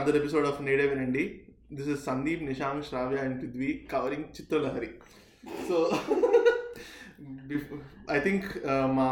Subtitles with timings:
[0.00, 1.42] another episode of Nade Vinendi.
[1.70, 4.90] This is Sandeep, Nishank, Shravya, and Prithvi covering Chitralahari.
[5.68, 5.76] So,
[8.10, 8.44] I think
[8.96, 9.04] మా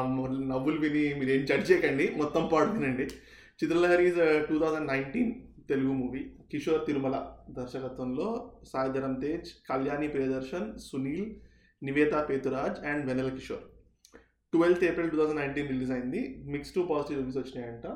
[0.52, 2.12] నవ్వులు విని మీరు ఏం judge చేయకండి.
[2.16, 3.06] మొత్తం పాడు వినండి.
[3.60, 5.32] Chitralahari is two thousand nineteen
[5.68, 11.34] Telugu movie Kishore Tirumala దర్శకత్వంలో Sai Dharam Tej Kalyani Priyadarshan Sunil
[11.82, 13.62] Nivetha Pethuraj and Vennela Kishore
[14.52, 16.42] twelfth April two thousand nineteen release అయింది.
[16.46, 17.86] Mix to positive reviews వచ్చినాయంట.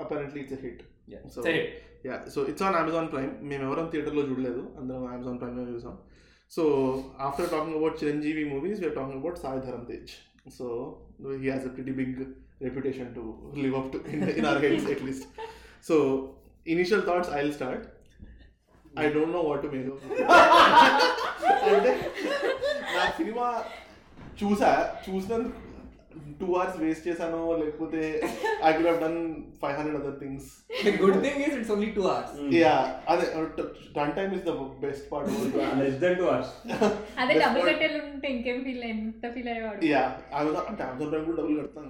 [0.00, 0.82] Apparently it's hit
[1.34, 1.42] so
[2.08, 4.62] yeah so it's on Amazon Prime మేము ఎవరం థియేటర్లో చూడలేదు.
[4.80, 5.94] అందరం Amazon ప్రైమ్లో చూసాం.
[6.52, 6.62] So
[7.26, 10.12] after talking about Chiranjeevi movies we're talking about Sai Dharam Tej
[10.58, 10.66] so
[11.42, 12.14] he has a pretty big
[12.66, 13.22] reputation to
[13.64, 13.98] live up to
[14.40, 15.26] in our heads at least
[15.88, 15.96] so
[16.74, 17.84] initial thoughts I will start
[19.02, 19.88] I don't know what to make
[21.74, 21.92] అంటే
[22.96, 23.46] నా సినిమా
[24.42, 24.70] చూసా
[25.04, 25.56] చూసినందుకు
[26.40, 28.00] two hours waste చేశాను లేకపోతే
[28.66, 29.18] I could have done
[29.62, 30.48] five hundred other things
[30.84, 32.28] The good thing is it's only two hours.
[32.60, 32.74] Yeah
[33.12, 33.24] అదే
[33.98, 34.52] run time is the
[34.84, 35.28] best part
[35.80, 36.52] less than two hours
[37.22, 39.82] అదే డబ్బులు కట్టేలు ఉంటే ఇంకేం ఫీల్ ఎంత feel అయ్యేవాడు?
[39.92, 40.02] యా
[40.70, 41.86] అంటే అమెజాన్ ప్రైమ్ కూడా డబ్బులు కడతాం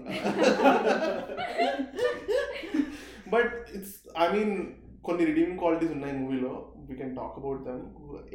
[3.35, 4.55] బట్ ఇట్స్ ఐ మీన్
[5.09, 6.53] కొన్ని రిడీమింగ్ క్వాలిటీస్ ఉన్నాయి మూవీలో.
[6.89, 7.83] We can talk about them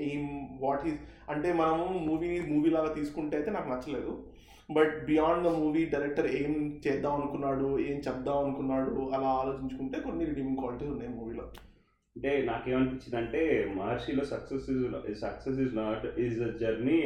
[0.05, 0.29] aim
[0.63, 0.99] what is
[1.33, 4.13] అంటే మనము మూవీని మూవీ లాగా తీసుకుంటే అయితే నాకు నచ్చలేదు.
[4.69, 10.57] But beyond the movie director ఏం చేద్దాం అనుకున్నాడు ఏం చెప్దాం అనుకున్నాడు అలా ఆలోచించుకుంటే కొన్ని రిడీమింగ్
[10.57, 11.45] క్వాలిటీస్ ఉన్నాయి మూవీలో.
[12.15, 13.39] అంటే నాకేమనిపించింది అంటే
[13.77, 14.67] మహర్షిలో success
[15.11, 16.99] is success is not is a journey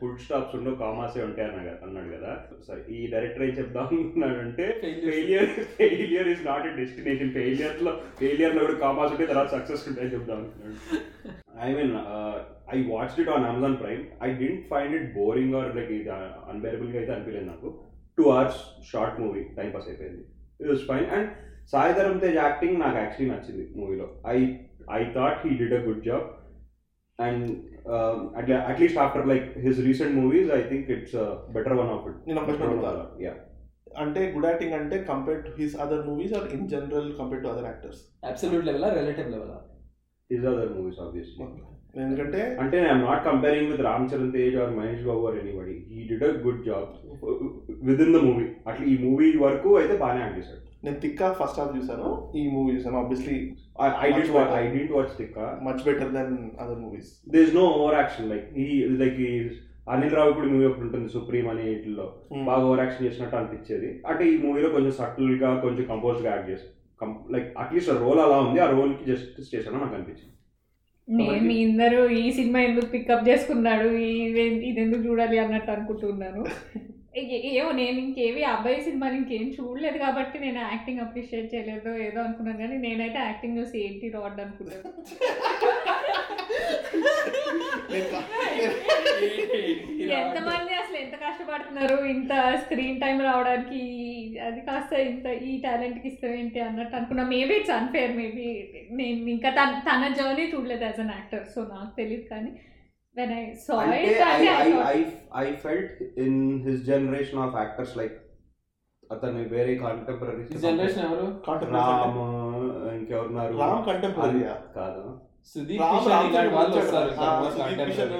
[0.00, 2.32] full stops ఉండో కామాసే ఉంటాయి అన్న అన్నాడు కదా.
[2.68, 8.64] సరే ఈ డైరెక్టర్ ఏం చెప్దాం అనుకున్నాడు అంటే failure failure is not a destination ఫెయిలియర్లో ఫెయిలియర్లో
[8.64, 10.78] కూడా కామాస్ ఉంటే తర్వాత సక్సెస్ ఉంటాయి చెప్దాం అనుకున్నాడు.
[11.66, 11.94] I mean
[12.74, 16.10] I watched it on Amazon Prime I didn't find it boring or like ఇది
[16.52, 17.68] అన్బేరబుల్గా అయితే అనిపించలేదు నాకు.
[18.18, 20.22] Two hours short movie time pass అయిపోయింది.
[20.60, 21.28] It was fine and
[21.72, 24.38] Sai Dharam Tej acting నాకు యాక్చువల్లీ నచ్చింది మూవీలో I
[24.98, 26.26] I thought he did a good job
[27.18, 27.46] and
[28.70, 31.16] at least after like his recent movies I think it's
[31.56, 32.18] better one of it.
[33.26, 33.32] Yeah
[34.02, 37.68] అంటే good acting అంటే compare to his other movies or in general compare to other
[37.72, 38.00] actors
[38.30, 39.50] Absolute level or relative level?
[40.30, 41.46] His other movies obviously
[41.94, 46.02] ఎందుకంటే అంటే I'm not comparing with Ram Charan Tej or Mahesh Babu or anybody he
[46.10, 46.92] did a good job
[47.88, 50.62] with in the movie అట్లా ఈ movie వరకు అయితే బాగానే act చేశాడు.
[50.84, 52.08] నేను తిక్క ఫస్ట్ హాఫ్ చూసాను
[52.38, 53.36] ఈ మూవీ చూసాను obviously
[54.04, 56.32] I didn't I didn't watch Thikka much better than
[56.62, 58.66] other movies there is no over action like ఈ
[59.02, 59.30] లైక్ ఈ
[59.92, 62.06] అనిల్ రావు ఇప్పుడు మూవీ ఒకటి ఉంటుంది సుప్రీం అనే వీటిలో
[62.48, 63.88] బాగా ఓవర్ యాక్షన్ చేసినట్టు అనిపించేది.
[64.10, 66.68] అంటే ఈ మూవీలో కొంచెం సటిల్గా కొంచెం కంపోజ్గా యాడ్ చేసి
[67.34, 68.58] లైక్ అట్లీస్ట్ రోల్ అలా ఉంది.
[68.64, 70.34] ఆ రోల్కి జస్టిస్ చేశాను నాకు అనిపించింది.
[71.08, 71.24] మీ
[71.64, 73.86] అందరూ ఈ సినిమా ఎందుకు పికప్ చేసుకున్నాడు?
[74.04, 74.28] ఈ-
[74.68, 76.42] ఇది ఎందుకు చూడాలి అన్నట్టు అనుకుంటున్నాను
[77.50, 82.76] ఏమో నేను ఇంకేవి అబ్బాయి సినిమాలు ఇంకేం చూడలేదు కాబట్టి నేను యాక్టింగ్ అప్రిషియేట్ చేయలేదు ఏదో అనుకున్నాను కానీ
[82.84, 84.88] నేనైతే యాక్టింగ్ చూసి ఏంటి రాడ్ అనుకున్నాను
[90.16, 93.82] ఎంతమంది అసలు ఎంత కష్టపడుతున్నారు ఇంత స్క్రీన్ టైం రావడానికి
[94.46, 97.24] అది కాస్త ఇంత ఈ టాలెంట్కి ఇస్తాం ఏంటి అన్నట్టు అనుకున్నా.
[97.32, 98.46] మేబీ ఇట్స్ అన్ఫేర్ మేబీ
[99.00, 102.52] నేను ఇంకా తన తన జర్నీ చూడలేదు యాజ్ అన్ యాక్టర్ సో నాకు తెలియదు కానీ
[103.16, 104.98] వెన్ ఐ సా అంటే it I I I
[105.40, 108.16] I felt in his generation of actors like
[109.10, 111.26] అతను వేరే కాంటెంపరీ జనరేషన్ ఎవరు?
[111.74, 112.18] రామ్
[112.94, 113.52] ఇంకెవరున్నారు?
[113.62, 114.40] రామ్ కంటెంపరీ
[114.76, 115.02] కాదు.
[115.50, 118.18] సుదీప్ కిషన్ వాళ్ళు వస్తారు.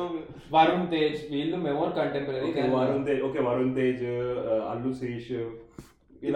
[0.55, 4.03] వరుణ్ తేజ్ వీళ్ళు మెమోర్ contemporary okay Varun Tej okay Varun Tej
[4.73, 5.33] Allu Sirish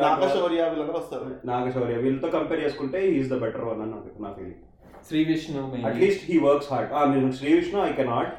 [0.01, 1.27] Naga Shaurya వీళ్ళందరూ వస్తారు.
[1.51, 4.63] నాగశౌర్య వీళ్ళతో కంపేర్ చేసుకుంటే ఈజ్ ద బెటర్ వన్ అని నాకు నా feeling
[5.09, 5.85] Sri Vishnu maybe.
[5.89, 8.35] At least he works hard నేను Sri Vishnu I cannot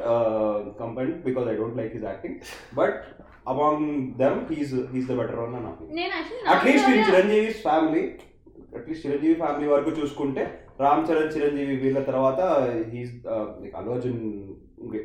[0.79, 2.37] compare because I don't like his acting
[2.79, 2.97] but
[3.51, 3.85] among
[4.21, 5.69] them he's he's the better one అని
[6.53, 8.03] at least in Chiranjeevi family
[8.77, 10.43] at least Chiranjeevi family వరకు చూసుకుంటే
[10.79, 12.39] రామ్ చరణ్ చిరంజీవి వీళ్ళ తర్వాత
[12.93, 13.13] he's
[13.77, 14.19] Allu Arjun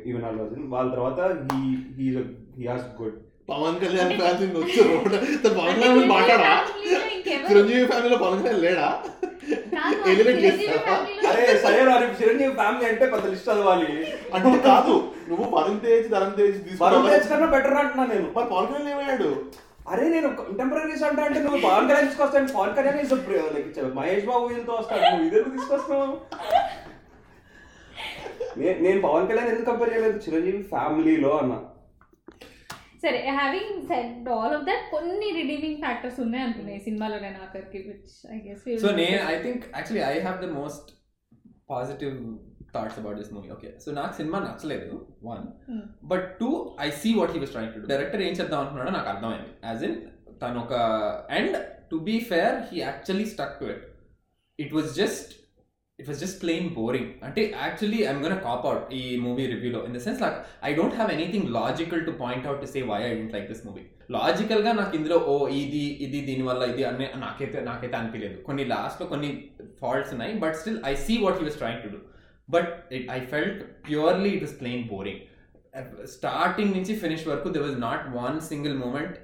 [0.09, 1.61] even Allu Arjun వాళ్ళ తర్వాత he
[1.99, 2.17] he's
[2.57, 3.17] he has good
[3.49, 4.93] Pawan Kalyan fans వచ్చారు
[5.55, 6.51] పవన్ కళ్యాణ్ మాట్లాడా?
[7.47, 8.87] చిరంజీవి ఫ్యామిలీలో పవన్ కళ్యాణ్ లేడా?
[11.27, 14.07] అరే సరే రాని చిరంజీవి ఫ్యామిలీ అంటే పెద్ద లిస్ట్ చదవాలి.
[14.33, 18.31] అంటే కాదు నువ్వు వరుణ్ తేజ్ ధరమ్ తేజ్ వరుణ్ తేజ్ కన్నా బెటర్ అంటున్నా నేను.
[18.35, 19.45] మరి పవన్ కళ్యాణ్ ఏమయ్యాడు?
[19.89, 24.45] అరే నేను కంటెంపరీస్ అంటే అంటే నువ్వు పవన్ కళ్యాణ్ తీసుకొస్తాను పవన్ కళ్యాణ్ ఇస్ లైక్ మహేష్ బాబు
[24.45, 25.01] వీళ్ళతో వస్తాడు.
[25.01, 26.17] నువ్వు ఇదే తీసుకొస్తున్నావు?
[28.59, 30.17] నే- నేను పవన్ కళ్యాణ్ ఎందుకు కంపేర్ చేయలేదు?
[30.17, 31.55] చిరంజీవి ఫ్యామిలీలో అన్న.
[33.03, 38.13] సరే having said all of that కొన్ని రిడీమింగ్ ఫ్యాక్టర్స్ ఉన్నాయి అనుకున్నాయి సినిమాలో నేను ఆఖరికి విచ్
[38.33, 40.89] ఐ గెస్ సో నేను I think actually I have the most
[41.73, 42.15] positive
[42.75, 45.43] thoughts about this movie okay so నాకు సినిమా నచ్చలేదు one.
[46.11, 49.09] But two I see what he was trying to do director ఏం చేద్దాం అనుకున్నాడో నాకు
[49.13, 49.51] అర్థమైంది.
[49.69, 49.97] యాజ్ ఇన్
[50.41, 50.73] తను ఒక
[51.37, 51.55] and
[51.91, 53.83] to be fair he actually stuck to it
[54.59, 55.31] it was just
[56.03, 59.95] it was just plain boring అంటే actually I'm gonna cop out ఈ movie రివ్యూలో in
[59.97, 63.11] the sense like I don't have anything logical to point out to say why I
[63.13, 63.83] don't like this movie
[64.15, 69.29] లాజికల్గా నాకు ఇందులో ఓ ఇది ఇది దీనివల్ల ఇది అనే నాకైతే నాకైతే అనిపించలేదు కొన్ని లాస్ట్లో కొన్ని
[69.81, 72.01] ఫాల్ట్స్ ఉన్నాయి but still I see what he was trying to do
[72.49, 75.21] but it I felt purely it is plain boring
[76.15, 79.15] starting నుంచి ఫినిష్ వరకు there was not one single moment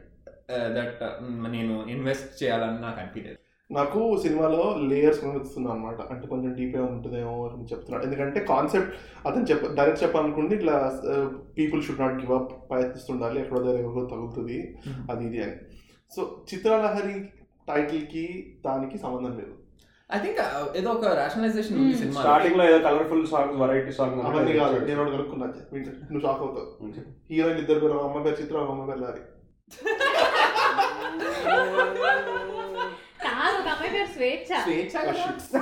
[0.77, 1.01] that
[1.49, 3.37] నేను ఇన్వెస్ట్ చేయాలని నాకు అనిపించలేదు
[3.77, 4.61] నాకు సినిమాలో
[4.91, 8.03] లేయర్స్ కనిపిస్తుంది అనమాట అంటే కొంచెం డీప్గా ఉంటుందేమో అని చెప్తున్నాడు.
[8.07, 8.93] ఎందుకంటే కాన్సెప్ట్
[9.27, 10.75] అతను చెప్ప డైరెక్ట్ చెప్పాలనుకుంటే ఇట్లా
[11.57, 14.57] people should not give up ప్రయత్నిస్తుండాలి ఎక్కడో దగ్గర తగులుతుంది
[15.11, 15.57] అది ఇది అని.
[16.15, 16.21] సో
[16.51, 17.17] చిత్రలహరి
[17.69, 18.25] టైటిల్కి
[18.65, 19.53] దానికి సంబంధం లేదు.
[20.09, 20.39] ఐ థింక్
[20.79, 21.97] ఏదో ఒక రాషనలైజేషన్ ఉంది.
[22.01, 25.47] సినిమా స్టార్టింగ్లో ఏదో కలర్ఫుల్ సాంగ్స్ వెరైటీ సాంగ్ అవన్నీ కాదు నేను ఒకటి కనుక్కున్నా
[26.11, 26.67] నువ్వు షాక్ అవుతావు.
[27.31, 29.23] హీరోయిన్ ఇద్దరు పేరు అమ్మ పేరు చిత్ర అమ్మ పేరు లారి.
[33.39, 34.59] కాదు ఒక అమ్మాయి పేరు స్వేచ్ఛ.
[34.59, 35.23] స్వేచ్ఛ కదా.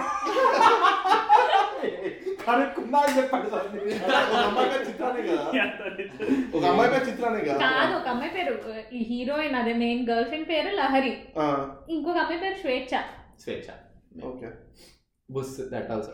[2.48, 3.68] కనుక్కున్నా చెప్పండి సార్.
[4.28, 5.48] ఒక అమ్మాయి పేరు చిత్రానే కదా.
[6.56, 7.66] ఒక అమ్మాయి పేరు చిత్రానే కదా.
[7.66, 8.58] కాదు ఒక అమ్మాయి పేరు
[8.94, 11.18] ఈ హీరోయిన్ అదే మెయిన్ గర్ల్ ఫ్రెండ్ పేరు లహరి.
[11.40, 13.00] ఆ, ఇంకొక అమ్మాయి పేరు స్వేచ్ఛ.
[13.44, 13.70] స్వేచ్ఛ.
[14.26, 14.48] ఓకే.
[15.30, 16.12] బుస్ దట్ ఆల్సో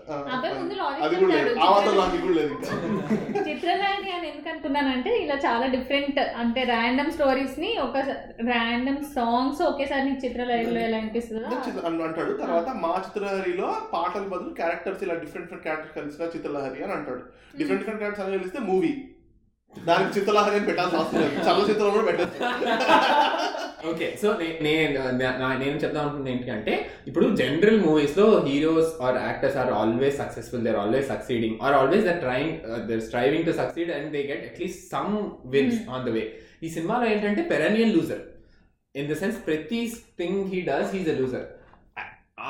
[1.05, 2.53] అది కూడా లేదు లేదు
[3.47, 7.97] చిత్రలాంటి అని ఎందుకు అనుకున్నానంటే ఇలా చాలా డిఫరెంట్ అంటే ర్యాండమ్ స్టోరీస్ని ఒక
[8.51, 11.49] ర్యాండమ్ సాంగ్స్ ఒకేసారి నీకు చిత్రలహరిలో ఎలా అనిపిస్తుందో
[12.03, 12.33] అంటాడు.
[12.33, 17.23] తర్వాత మా చిత్రలహరిలో పాటల బదులు క్యారెక్టర్స్ ఇలా డిఫరెంట్ డిఫరెంట్ క్యారెక్టర్స్ కలిసిన చిత్రలహరి అని అంటాడు.
[17.57, 18.93] డిఫరెంట్ డిఫరెంట్ క్యారెక్టర్స్ అని కలిస్తే మూవీ
[19.87, 21.43] దానికి చిత్రలహరి అని పెట్టాల్సిన అవసరం లేదు.
[21.45, 22.39] చలనచిత్రంలో కూడా పెట్టచ్చు
[23.91, 24.27] ఓకే సో
[24.65, 24.99] నేను
[25.61, 26.73] నేను చెప్దాం అనుకుంటుంది ఏంటంటే
[27.09, 32.21] ఇప్పుడు జనరల్ మూవీస్లో heroes or actors are always successful they're always succeeding or always they're
[32.23, 32.53] trying
[32.89, 35.11] they're striving to succeed and they get at least some
[35.53, 36.23] wins on the way
[36.61, 38.23] ఈ సినిమాలో ఏంటంటే perennial loser
[38.95, 39.81] in the sense ప్రతి
[40.19, 41.45] thing he does he's a loser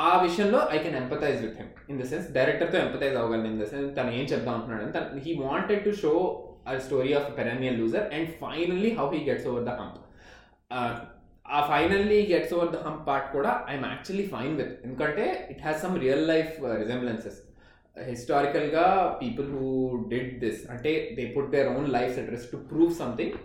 [0.04, 3.48] ఆ విషయంలో I can empathize with him in the sense డైరెక్టర్తో empathise అవ్వగలను.
[3.48, 6.14] In the sense తను ఏం చెప్దాం అంటున్నాడు తను he wanted to show
[6.66, 9.98] a story of a perennial loser and finally how he gets over the hump.
[10.72, 10.94] Uh,
[11.46, 15.82] ah finally gets over the hump part కూడా I'm actually fine with ఎందుకంటే it has
[15.84, 17.40] some real life resemblances
[17.98, 18.86] హిస్టారికల్గా
[19.22, 19.66] people who
[20.14, 23.36] did this అంటే they put their own life address to prove something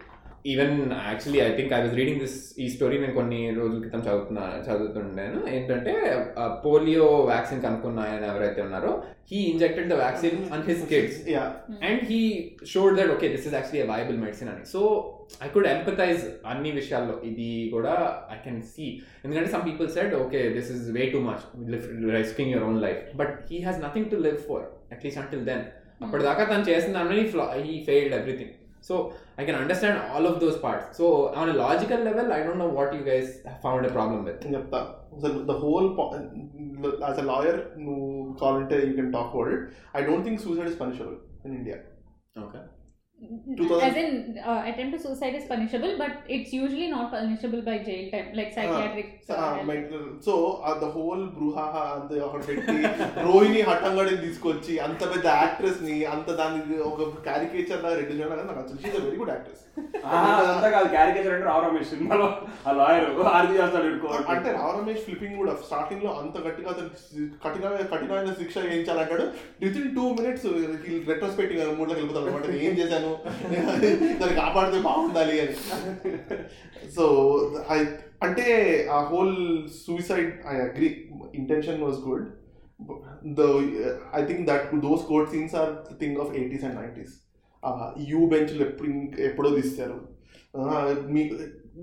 [0.53, 0.77] even
[1.11, 5.39] actually I think I was reading this ఈ story నేను కొన్ని రోజుల క్రితం చదువుతున్నా చదువుతుండాను.
[5.55, 5.95] ఏంటంటే
[6.65, 8.93] polio vaccine కనుక్కున్న ఆయన ఎవరైతే ఉన్నారో
[9.31, 11.43] he injected the vaccine on his kids yeah
[11.89, 12.21] and he
[12.73, 14.65] showed that okay this is actually viable medicine అని.
[14.75, 14.83] సో
[15.47, 17.17] ఐ కుడ్ ఎంపతైజ్ అన్ని విషయాల్లో.
[17.31, 17.95] ఇది కూడా
[18.37, 18.87] ఐ కెన్ సీ
[19.25, 21.45] ఎందుకంటే some people said okay this is way too much
[22.19, 24.65] risking your own life but he has nothing to live for
[24.97, 25.65] at least until then
[26.07, 27.21] అప్పటిదాకా తను చేసిన దాని
[27.69, 30.97] he failed everything So I can understand all of those parts.
[30.97, 34.45] So on a logical level, I don't know what you guys found a problem with.
[34.49, 34.73] Yep.
[34.73, 34.87] Uh,
[35.21, 38.37] so the whole po- uh, as a lawyer, no,
[38.71, 39.71] you can talk about it.
[39.95, 41.81] I don't think suicide is punishable in India.
[42.37, 42.61] Okay.
[43.21, 48.11] As in uh, attempt to suicide is punishable but it's usually not punishable by jail
[48.11, 49.55] time like psychiatric uh,
[50.25, 50.35] so
[50.83, 52.77] the whole బృహాహా అంత ఒకటి పెట్టి
[53.27, 58.81] రోహిణి హట్టంగడిని తీసుకొచ్చి అంత పెద్ద యాక్ట్రెస్ని అంత దాన్ని ఒక caricature లాగా రెడ్డి చేయడం నాకు నచ్చదు
[58.83, 59.65] షీఈ్ వెరీ గుడ్ యాక్ట్రెస్
[60.49, 62.29] అంతా కాదు క్యారికేచర్ అంటే రావు రమేష్ సినిమాలో
[62.67, 63.91] ఆ లాయర్ ఆర్జీ చేస్తాడు
[64.35, 69.27] అంటే రావ రమేష్ ఫ్లిప్పింగ్ కూడా స్టార్టింగ్లో అంత గట్టిగా అతనికి కఠినమైన కఠినమైన శిక్ష వేయించాలంటాడు
[69.63, 70.49] within two minutes
[71.11, 72.57] retrospecting మూడ్లోకి వెళ్ళిపోతాడు అనమాట.
[72.67, 73.08] ఏం చేశాను?
[74.21, 75.55] దాన్ని కాపాడితే బాగుండాలి అని.
[76.97, 77.05] సో
[77.71, 77.79] ఐ
[78.23, 78.47] అంటే
[78.93, 79.37] ఆ whole
[79.87, 80.89] suicide I agree
[81.35, 82.27] intention was good
[83.33, 83.45] the
[84.15, 87.15] I think that those court scenes are thing of eighties and nineties
[88.09, 88.91] you బెంచ్లు ఎప్పుడు
[89.23, 89.99] ఎప్పుడో తీస్తారు
[91.09, 91.23] మీ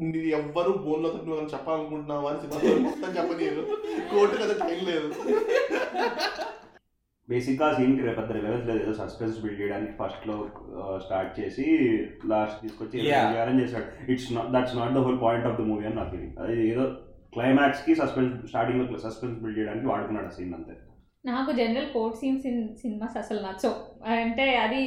[0.02, 3.64] మీరు ఎవ్వరు బోన్లో నువ్వు చెప్పాలనుకుంటున్నావా అని సినిమా మొత్తం చెప్పనీయరు.
[4.12, 5.10] కోర్టు కదా టైం లేదు.
[7.30, 10.36] బేసిక్గా సీన్కి పెద్ద రిలవెన్స్ లేదు ఏదో సస్పెన్స్ బిల్డ్ చేయడానికి ఫస్ట్లో
[11.06, 11.66] స్టార్ట్ చేసి
[12.26, 13.12] లాస్ట్ తీసుకొచ్చి.
[13.12, 14.12] అరేంజ్ చేశాడు.
[14.12, 16.86] It's not that's not the whole point of the movie అని నా ఫీలింగ్ అది ఏదో
[17.34, 20.76] క్లైమాక్స్కి సస్పెన్స్ స్టార్టింగ్లో సస్పెన్స్ బిల్డ్ చేయడానికి వాడుకున్నాడు ఆ సీన్ అంతే.
[21.26, 23.76] నాకు general court scenes in cinemas అసలు నచ్చవు.
[24.10, 24.82] అంటే అది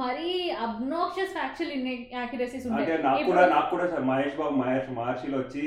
[0.00, 0.30] మరీ
[0.64, 1.72] అబ్నోక్షియస్ ఫ్యాక్చువల్
[2.14, 5.64] యాక్యురసీస్ అంటే ఉంటాయి నాకు కూడా నాకు కూడా సార్ మహేష్ బాబు మహేష్ మహర్షిలో వచ్చి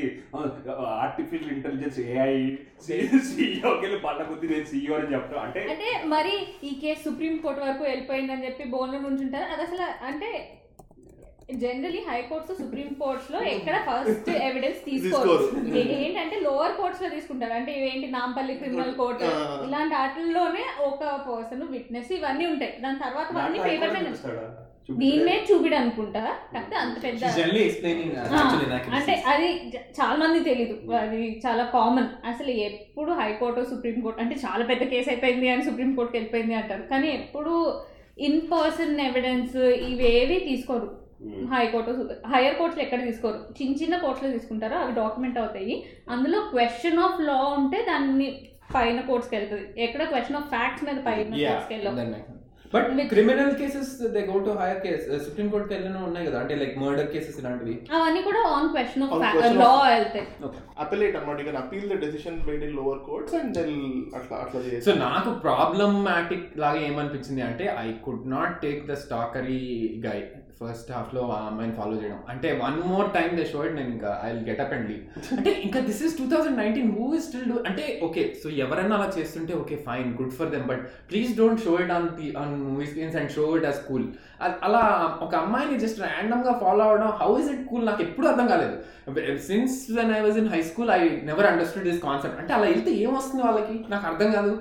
[1.00, 2.34] ఆర్టిఫిషియల్ ఇంటెలిజెన్స్ ఏఐ
[3.28, 7.62] సీఈఓకి వెళ్ళి పళ్ళ కొద్ది నేను సీఈఓ అని చెప్తాను అంటే అంటే మరి ఈ కేసు సుప్రీం కోర్ట్
[7.62, 10.32] వరకు వెళ్ళిపోయిందని చెప్పి బోన్లో నుంచి ఉంటారు అది అసలు అంటే
[11.56, 15.36] జనరలీ హైకోర్ట్స్ సుప్రీం కోర్ట్స్లో ఎక్కడ ఫస్ట్ ఎవిడెన్స్ తీసుకోరు.
[16.00, 17.54] ఏంటంటే లోవర్ కోర్ట్స్లో తీసుకుంటారు.
[17.54, 19.24] అంటే ఇవేంటి నాంపల్లి క్రిమినల్ కోర్ట్.
[19.68, 22.74] ఇలాంటి వాటిల్లోనే ఒక పర్సన్ విట్నెస్ ఇవన్నీ ఉంటాయి.
[22.82, 24.46] దాని తర్వాత అన్ని పేపర్ హైకోర్టు మీద చూపిస్తాడా?
[25.02, 26.22] దీన్నే చూపిడు అనుకుంటా
[26.54, 27.24] కాకపోతే అంత పెద్ద
[28.30, 28.40] ఆ,
[28.98, 29.50] అంటే అది
[30.00, 30.76] చాలా మంది తెలీదు.
[31.02, 35.96] అది చాలా కామన్ అసలు ఎప్పుడు హైకోర్టు సుప్రీం కోర్టు అంటే చాలా పెద్ద కేసు అయిపోయింది అని సుప్రీం
[35.96, 36.82] కోర్టుకి వెళ్ళిపోయింది అంటారు.
[36.92, 37.54] కానీ ఎప్పుడు
[38.20, 39.58] ఇన్ పర్సన్ ఎవిడెన్స్
[39.92, 40.90] ఇవేవి తీసుకోరు.
[41.54, 41.92] హైకోర్టు
[42.34, 43.40] హైయర్ కోర్టులు ఎక్కడ తీసుకోరు.
[43.60, 44.78] చిన్న చిన్న కోర్టులో తీసుకుంటారో.
[44.84, 45.76] అవి డాక్యుమెంట్ అవుతాయి.
[46.16, 48.28] అందులో క్వశ్చన్ ఆఫ్ లా ఉంటే దాన్ని
[48.76, 49.68] పైన కోర్ట్స్కి వెళ్తుంది.
[49.86, 52.26] ఎక్కడ క్వశ్చన్ ఆఫ్ ఫ్యాక్ట్స్ మీద పైన కోర్ట్స్కి వెళ్ళవు.
[52.74, 56.38] But criminal cases they go to higher case supreme court వెళ్ళిన ఉన్నాయి కదా.
[56.42, 57.76] అంటే లైక్ మర్డర్ కేసెస్ ఇలాంటివి.
[57.98, 59.14] అవన్నీ కూడా ఆన్ క్వశ్చన్ ఆఫ్
[59.62, 60.26] లా వెళ్తాయి.
[60.84, 63.80] అపెలేట్ అనమాట ఇక appeal the decision made in lower courts and then
[64.20, 69.64] అట్లా అట్లా చేసి సో నాకు ప్రాబ్లమాటిక్ లాగా ఏమనిపించింది అంటే I could not take the stalkery
[70.08, 70.20] guy
[70.62, 72.18] first హాఫ్లో ఆ అమ్మాయిని ఫాలో చేయడం.
[72.32, 75.04] అంటే one more time they showed నేను ఇంకా I get up and leave
[75.38, 78.96] అంటే ఇంకా this is two thousand nineteen who is still do అంటే ఓకే సో ఎవరైనా
[78.98, 82.56] అలా చేస్తుంటే okay fine good for them but please don't show it on the on
[82.70, 84.08] movie screens and show it as cool
[84.70, 84.84] అలా
[85.28, 88.76] ఒక అమ్మాయిని just ర్యాండమ్గా follow అవడం how is it cool నాకు ఎప్పుడు అర్థం కాలేదు.
[89.48, 92.92] Since when I was in high school I never understood this concept అంటే అలా వెళ్తే
[93.06, 93.78] ఏం వస్తుంది వాళ్ళకి?
[93.94, 94.54] నాకు అర్థం కాదు.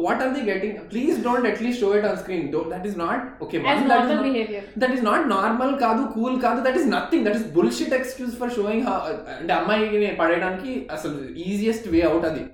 [0.00, 3.56] What are they getting please don't at least show it on screen that is not okay
[3.62, 7.46] as normal behaviour that is not normal కాదు కూల్ కాదు that is nothing that is
[7.54, 8.86] bullshit excuse for showing
[9.34, 9.88] అంటే అమ్మాయిని
[10.20, 12.44] పడేయడానికి అసలు easiest way out అది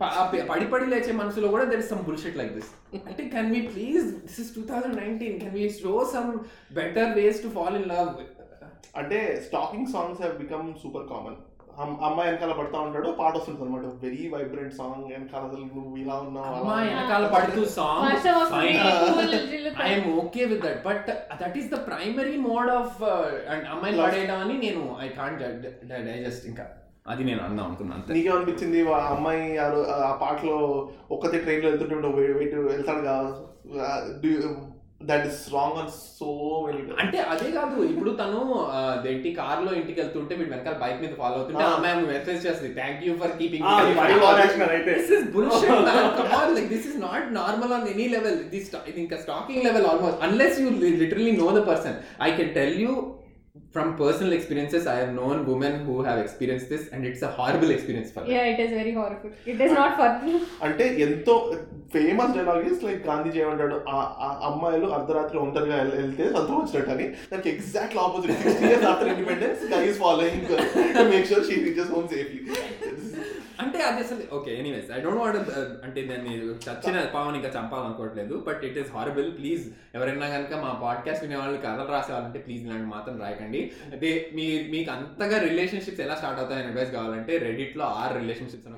[0.00, 2.70] ప- ఆ ప- పడి పడి లేచే మనసులో కూడా there is some bullshit like this
[3.02, 6.30] అంటే can we please this is two thousand nineteen can we show some
[6.76, 8.08] better ways to fall in love
[8.94, 11.36] అంటే stalking songs have become super common
[11.78, 16.54] అమ్మాయి వెనకాల పడతా ఉంటాడు పాట వస్తుంది అనమాట వెరీ వైబ్రెంట్ సాంగ్ వెనకాల అసలు నువ్వు ఇలా ఉన్నావు
[16.54, 16.88] అమ్మాయి.
[16.90, 18.04] వెనకాల పడుతూ song.
[19.84, 21.08] I'm okay with that but
[21.40, 22.96] that is the primary mode of
[23.50, 24.02] and Love.
[24.02, 25.42] పడేయడం అని నేను ఐ కాంట్
[26.06, 26.66] డైజెస్ట్ ఇంకా
[27.06, 29.44] అది నేను అందాం అనుకున్నాను అంతే నీకేమనిపించింది ఆ అమ్మాయి
[30.02, 30.58] ఆ పాటలో
[31.10, 33.02] ఒక్కతే ట్రైన్లో వెళ్తుంటే వెయిట్ వెళ్తాడు
[35.00, 36.26] that is wrong on so
[36.64, 38.40] many అంటే అదే కాదు ఇప్పుడు తను
[39.04, 41.70] దేంటి కార్లో ఇంటికి వెళ్తుంటే వీడు వెనకాల బైక్ మీద ఫాలో అవుతుంటే ఆ.
[41.84, 43.64] మ్యామ్ మెసేజ్ చేస్తుంది thank you for keeping
[44.90, 45.72] this is bullshit
[46.18, 48.38] come on like this is not normal on any level
[48.86, 52.52] ఇది ఇంకా stalking level almost unless you literally know the person I can
[53.70, 57.70] from personal experiences, I have known women who have experienced this, and it's a horrible
[57.70, 58.30] experience for them.
[58.30, 60.12] Yeah it is very horrible it is not for
[60.66, 61.34] అంటే ఎంతో
[61.94, 63.76] famous dialogue is like Gandhiji ఏమంటాడు
[64.48, 67.06] అమ్మాయిలు అర్ధరాత్రి ఒంటరిగా వెళ్- వెళ్తే సంతోషం వచ్చినట్టు అని.
[67.32, 70.46] దానికి exact opposite sixty years after independence guy is following
[71.12, 72.40] make sure she reaches home safely
[73.60, 75.36] అంటే అది అసలు okay anyways I don't what
[75.84, 76.32] అంటే దాన్ని
[76.64, 79.64] చచ్చిన పావని ఇంకా చంపాలనుకోవట్లేదు but it is horrible please
[79.94, 83.60] ఎవరైనా కనుక మా పాడ్కాస్ట్ వినేవాళ్ళు కథలు రాసేవాళ్ళంటే ప్లీజ్ ఇలాంటి మాత్రం రాయకండి.
[83.94, 88.68] అదే మీ మీకు అంతగా రిలేషన్షిప్స్ ఎలా స్టార్ట్ అవుతాయని అడ్వైస్ కావాలంటే రెడిట్లో r relationships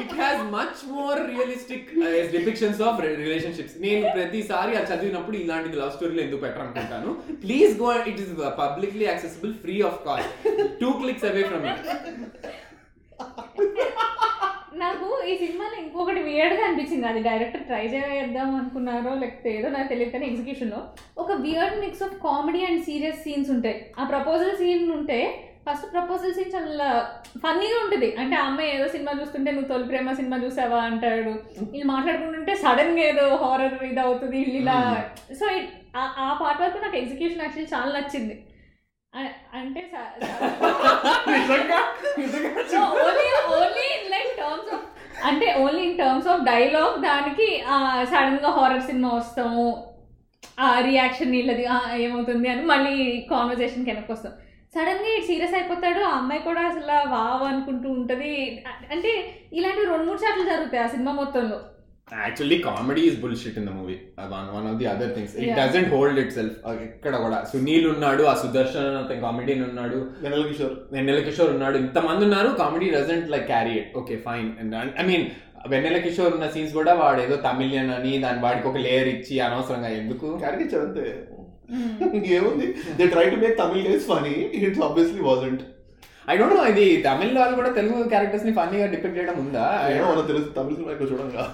[0.00, 1.88] it has much more realistic
[2.32, 7.12] depictions of relationships నేను ప్రతిసారి అది చదివినప్పుడు ఇలాంటి లవ్ స్టోరీలు ఎందుకు పెట్టాలనుకుంటాను
[7.44, 10.34] please go it is publicly accessible free of cost
[10.80, 11.88] two clicks away from it
[14.76, 17.06] నాకు ఈ సినిమాలో ఇంకొకటి weird గా అనిపించింది.
[17.10, 20.80] అది డైరెక్టర్ ట్రై చేద్దాం అనుకున్నారో లేకపోతే ఏదో నాకు తెలియదు కానీ ఎగ్జిక్యూషన్లో
[21.22, 23.78] ఒక weird mix of comedy and serious scenes ఉంటాయి.
[24.00, 25.18] ఆ ప్రపోజల్ సీన్ ఉంటే
[25.66, 26.86] ఫస్ట్ ప్రపోజల్ సీన్ చాలా
[27.42, 28.08] ఫన్నీగా ఉంటుంది.
[28.22, 30.78] అంటే అమ్మాయి ఏదో సినిమా చూస్తుంటే నువ్వు తొలి ప్రేమ సినిమా చూసావా?
[30.90, 31.34] అంటాడు.
[31.72, 34.78] వీళ్ళు మాట్లాడుకుంటుంటే సడన్గా ఏదో హారర్ ఇది అవుతుంది వీళ్ళు ఇలా
[35.40, 35.44] సో
[36.24, 38.36] ఆ పార్ట్ వరకు నాకు ఎగ్జిక్యూషన్ యాక్చువల్లీ చాలా నచ్చింది.
[39.60, 39.80] అంటే
[42.82, 44.86] only only in like terms of
[45.28, 47.48] అంటే only in terms of dialogue దానికి
[48.10, 49.66] సడన్గా హారర్ సినిమా వస్తాము.
[50.60, 51.64] ఆ రియాక్షన్ వీళ్ళది
[52.04, 52.94] ఏమవుతుంది అని మళ్ళీ
[53.30, 54.32] కాన్వర్జేషన్ వెనక్కి వస్తాం.
[54.74, 58.34] సడన్గా సీరియస్ అయిపోతాడు ఆ అమ్మాయి కూడా అసలు వావ్ అనుకుంటూ ఉంటది.
[58.90, 59.10] అంటే
[59.52, 61.58] ఇలాంటి రెండు మూడు సార్లు జరుగుతాయి ఆ సినిమా మొత్తంలో.
[62.10, 63.94] Actually comedy is bullshit in the movie
[64.32, 65.52] one one of the other things it.
[65.60, 66.56] Doesn't hold itself
[66.86, 67.38] ఎక్కడ కూడా.
[67.52, 69.98] సునీల్ ఉన్నాడు ఆ సుదర్శన్ అతని కామెడీని ఉన్నాడు.
[70.24, 70.74] వెనల్ కిషోర్.
[70.94, 71.78] వెన్నెల కిషోర్ ఉన్నాడు.
[71.84, 74.50] ఇంతమంది ఉన్నారు comedy doesn't like carry it okay fine
[75.02, 75.26] I mean
[75.72, 79.90] Vennela Kishore ఉన్న సీన్స్ కూడా వాడు ఏదో తమిళియన్ అని దాని వాడికి ఒక లేయర్ ఇచ్చి అనవసరంగా
[80.00, 80.28] ఎందుకు?
[80.82, 81.04] అంతే.
[82.38, 82.66] ఏముంది?
[82.96, 84.32] They try to make Tamil guys funny
[84.66, 85.62] it's obviously wasn't
[86.28, 89.64] I don't know ఇది తమిళ వాళ్ళు కూడా తెలుగు క్యారెక్టర్స్ని ఫన్నీగా డిపెక్ట్ చేయడం ఉందా?
[90.28, 91.44] తెలుసు తమిళ సినిమా ఎక్కువ చూడంగా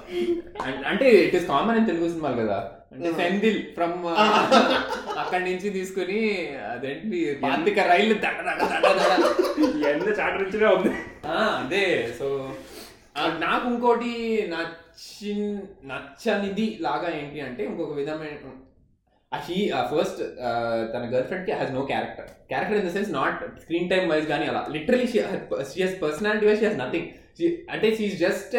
[0.90, 2.58] అంటే it is common in Telugu సినిమాలు కదా.
[2.92, 3.96] అంటే సెందిల్ ఫ్రమ్
[5.22, 6.20] అక్కడి నుంచి తీసుకుని
[6.68, 9.24] అదేంటి పాతిక రైలు దడ దడ దడ దడ.
[9.90, 10.92] ఎంత చాటర్ రిచ్గా ఉంది.
[11.28, 11.84] ఆ, అదే
[12.18, 12.28] సో
[13.40, 14.12] నాకు ఇంకోటి
[14.52, 15.32] నచ్చి
[15.90, 18.34] నచ్చనిది లాగా ఏంటి అంటే ఇంకొక విధమైన
[19.32, 19.56] హీ
[19.90, 20.20] ఫస్ట్
[20.92, 24.44] తన గర్ల్ ఫ్రెండ్కి has no character character in the sense not screen time wise కానీ
[24.46, 24.62] అలా.
[24.74, 25.18] Literally she
[25.82, 27.08] has personality wise she has nothing
[27.68, 28.54] అంటే she just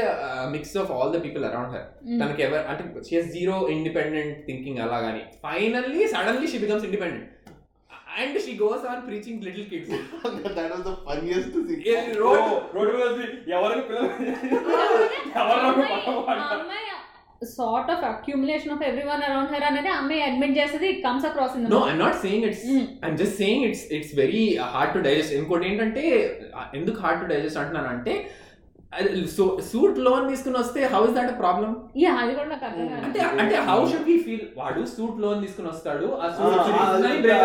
[0.51, 1.87] mix of all the people around her
[2.21, 7.27] తనకి ఎవరు అంటే she has zero independent thinking అలా కానీ finally suddenly she becomes independent
[8.19, 9.91] and she goes on preaching little kids
[10.49, 14.09] that was the funniest thing road road మీద వచ్చి ఎవరికి పిల్లలు
[15.41, 15.65] ఎవరు
[16.53, 16.89] అమ్మాయి
[17.41, 21.65] sort of accumulation of everyone around her అనేది అమ్మాయి అడ్మిట్ చేసేది it comes across in
[21.69, 22.65] no I'm not saying it's
[23.05, 24.43] I'm just saying it's it's very
[24.73, 26.03] hard to digest ఇంకోటి ఏంటంటే
[26.51, 28.15] uh, ఎందుకు హార్డ్ టు డైజెస్ట్ అంటున్నాను అంటే
[29.33, 33.03] సో సూట్ లోన్ తీసుకుని వస్తే how is that problem yeah అది కూడా నాకు అర్థం కాదు.
[33.03, 36.55] అంటే అంటే హౌ షుడ్ వి ఫీల్ వాడు సూట్ లోన్ తీసుకుని వస్తాడు ఆ సూట్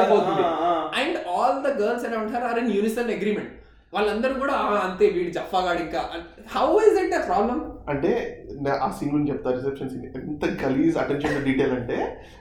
[0.06, 0.44] అవుతుంది
[1.00, 3.52] and all the girls around her are in unison agreement
[3.94, 6.00] వాళ్ళందరూ కూడా "ఆ, అంతే వీడు జఫాగాడు ఇంకా.
[6.54, 7.58] హౌ ఇస్ ఇట్ ప్రాబ్లం
[7.88, 8.10] అంటే
[8.78, 11.96] ఆ సీన్ గురించి చెప్తా రిసెప్షన్ సీన్ ఎంత గలీజ్ అటెన్షన్ డీటెయిల్ అంటే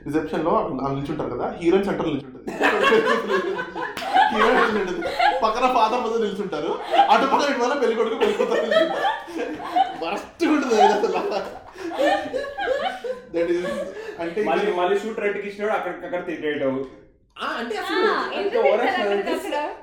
[0.06, 0.54] రిసెప్షన్లో
[0.90, 2.52] నిల్చుంటారు కదా హీరోయిన్ సెంటర్ నిల్చుంటది.
[4.34, 4.90] హీరోయిన్
[5.44, 6.72] పక్కన ఫాదర్ మదర్ నిల్చుంటారు.
[7.08, 8.80] అటు పక్కన ఇటు వల్ల పెళ్ళి కొడుకు పెళ్ళి
[10.04, 11.22] వరస్ట్ ఉంటుంది అసలు.
[13.36, 13.66] దట్ ఈస్
[14.22, 16.74] అంటే మళ్ళీ మళ్ళీ షూట్ రెంట్కి ఇచ్చినాడు అక్కడ అక్కడ తిరిగేయటం
[17.42, 18.08] అంటే అసలు?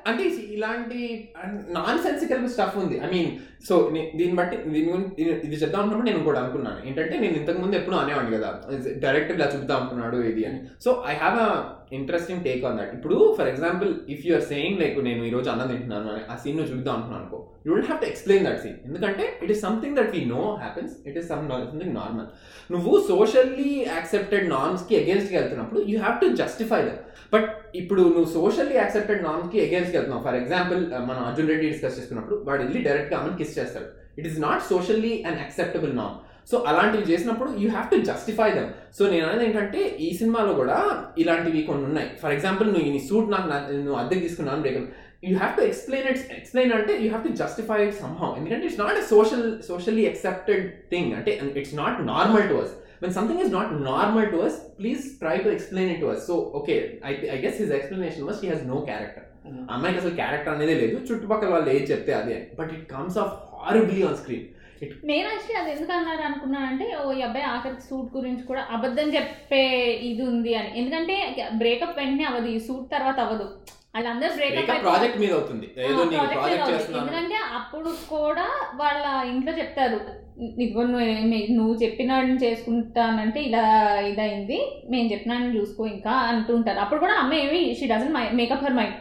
[0.06, 1.28] అంటే ఇలాంటి
[1.68, 2.98] నాన్ సెన్సికల్ స్టఫ్ ఉంది.
[2.98, 3.38] ఐ మీన్
[3.68, 6.88] సో దీన్ని బట్టి దీని గురించి ఇది- ఇది చెప్తా ఉన్నప్పుడు నేను కూడా అనుకున్నాను.
[6.88, 8.60] ఏంటంటే నేను ఇంతకు ముందు ఎప్పుడు అనేవాడిని కదా.
[8.96, 10.62] డైరెక్టర్ ఇలా చూపుతా అనుకున్నాడు ఇది అని.
[10.84, 11.64] So I have a
[11.98, 15.68] interesting take on that ఇప్పుడు for example if you're saying like నేను ఈ రోజు అన్నం
[15.68, 19.38] తింటున్నాను అని ఆ సీన్ చూద్దాం అనుకున్నాను అనుకో you don't have to explain that scene ఎందుకంటే
[19.42, 22.26] it is something that we know happens it is something normal
[22.70, 27.00] నువ్వు సోషల్లీ యాక్సెప్టెడ్ నార్మ్స్కి అగేన్స్ట్కి వెళ్తున్నప్పుడు you have to justify that
[27.34, 30.24] but ఇప్పుడు నువ్వు సోషల్లీ యాక్సెప్టెడ్ నార్మ్స్కి అగేన్స్ట్ వెళ్తున్నావు.
[30.24, 30.80] ఫర్ ఎగ్జాంపుల్
[31.10, 33.86] మనం అర్జున్ రెడ్డి డిస్కస్ చేసుకున్నప్పుడు వాడు వెళ్ళి డైరెక్ట్గా ఆమెను కిస్ చేస్తాడు.
[34.18, 36.18] It is not socially and acceptable norm
[36.50, 40.78] so అలాంటివి చేసినప్పుడు you have to justify them so నేను అనేది ఏంటంటే ఈ సినిమాలో కూడా
[41.22, 42.08] ఇలాంటివి కొన్ని ఉన్నాయి.
[42.22, 43.46] ఫర్ ఎగ్జాంపుల్ నువ్వు ఈ సూట్ నాకు
[43.86, 44.78] నువ్వు అద్దెకి తీసుకున్నాను break
[45.28, 48.80] you have to explain it's explain అంటే you have to justify it somehow ఎందుకంటే it's
[48.84, 53.50] not a social socially accepted thing అంటే it's not normal to us when something is
[53.50, 56.18] not normal to us please try to explain it to us.
[56.28, 56.76] So okay
[57.10, 59.22] i, I guess his explanation was he has no character.
[59.46, 59.62] Mhm.
[59.74, 60.96] అమ్మాయికి అసలు character అనేది లేదు.
[61.08, 62.36] చుట్టుపక్కల వాళ్ళు ఏది చెప్తే అదే.
[62.58, 64.44] But it comes off horribly on screen
[64.82, 69.64] నేను యాక్చువల్లీ అది ఎందుకు అన్నారు అనుకున్నానంటే ఓ ఈ అబ్బాయి ఆఖరికి సూట్ గురించి కూడా అబద్ధం చెప్పే
[70.02, 70.78] ఇది ఉంది అని.
[70.78, 73.44] ఎందుకంటే బ్రేకప్ వెంటనే అవ్వదు ఈ సూట్ తర్వాత అవ్వదు.
[73.94, 75.66] వాళ్ళందరూ బ్రేకప్ ప్రాజెక్ట్ మీద అవుతుంది.
[75.78, 77.06] ఏదో నీకు ప్రాజెక్ట్ చేస్తున్నాను.
[77.06, 80.00] ఎందుకంటే అప్పుడు కూడా వాళ్ళ ఇంట్లో చెప్తారు
[80.42, 83.64] ఇదిగో నువ్వు ఏమి- నువ్వు చెప్పినాడు చేసుకుంటానంటే ఇలా
[84.00, 84.58] ఇదైంది
[84.90, 86.78] మేము చెప్పినాను చూసుకో ఇంకా అంటుంటారు.
[86.78, 88.94] అప్పుడు కూడా అమ్మ ఏమి she doesn't make up her mind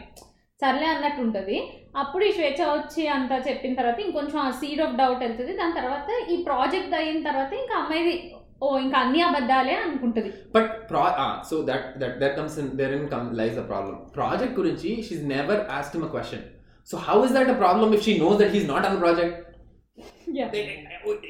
[0.60, 1.62] సర్లే అన్నట్టు ఉంటుంది.
[1.94, 5.52] అప్పుడు ఈ స్వేచ్ఛ వచ్చి అంతా చెప్పిన తర్వాత ఇంకొంచెం ఆ సీడ్ ఆఫ్ డౌట్ వెళ్తుంది.
[5.60, 8.14] దాని తర్వాత ఈ ప్రాజెక్ట్ అయిన తర్వాత ఇంకా అమ్మాయిది
[8.64, 10.30] ఓ ఇంకా అన్ని అబద్ధాలే అనుకుంటుంది.
[10.56, 11.04] బట్ ప్రా
[11.50, 15.26] so that that that comes in there in come lies the problem project గురించి she
[15.34, 16.44] never ask him a question
[16.88, 19.38] so how is that a problem if she knows that he's not on project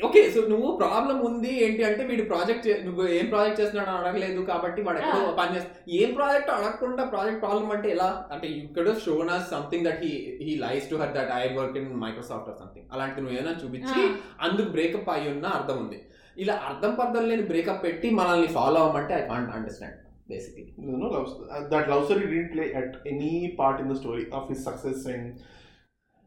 [0.06, 4.80] okay so నువ్వు problem ఉంది ఏంటి అంటే వీడు project నువ్వు ఏం project చేస్తున్నాడు అడగలేదు కాబట్టి
[4.86, 5.30] వాడు ఎక్కడో.
[5.38, 8.08] పని చేస్తా ఏం ప్రాజెక్ట్ అడగకుండా ప్రాజెక్ట్ ప్రాబ్లం అంటే ఎలా?
[8.32, 11.88] అంటే ఇక్కడ shown us something that he he lies to her that I work in
[12.04, 14.02] Microsoft or something అలాంటి నువ్వు ఏమైనా చూపించి
[14.46, 16.00] అందుకు బ్రేకప్ అయ్యి ఉన్న అర్థం ఉంది.
[16.36, 20.64] ఇలా అర్థం పర్థం లేని బ్రేకప్ పెట్టి మనల్ని follow అవ్వమంటే I can't understand basically
[21.70, 25.24] that love story didn't play at any part in the story of his success and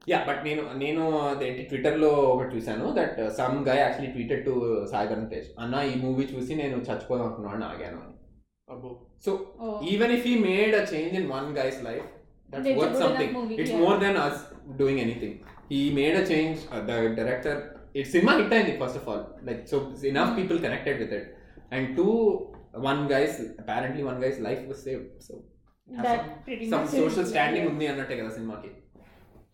[0.07, 4.53] yeah but నేను నేను అదేంటి ట్విట్టర్లో ఒకటి చూశాను that some guy actually tweeted to
[4.91, 8.15] Sagar Tej అన్న ఈ మూవీ చూసి నేను చచ్చిపోదాం అనుకున్నాను ఆగాను అని.
[9.25, 9.31] So.
[9.91, 12.07] Even if he made a change in one guy's life
[12.49, 13.73] worth good something it's.
[13.83, 14.41] More than us
[14.79, 15.37] doing anything
[15.71, 17.59] he made a change the director
[17.95, 19.77] it cinema hit అయింది first of all like so
[20.11, 20.31] enough.
[20.37, 21.29] People connected with it
[21.73, 22.07] and to
[22.87, 25.33] one guy's apparently one guy's life was saved so
[25.87, 28.69] That pretty some social standing ఉంది అన్నట్టే కదా సినిమాకి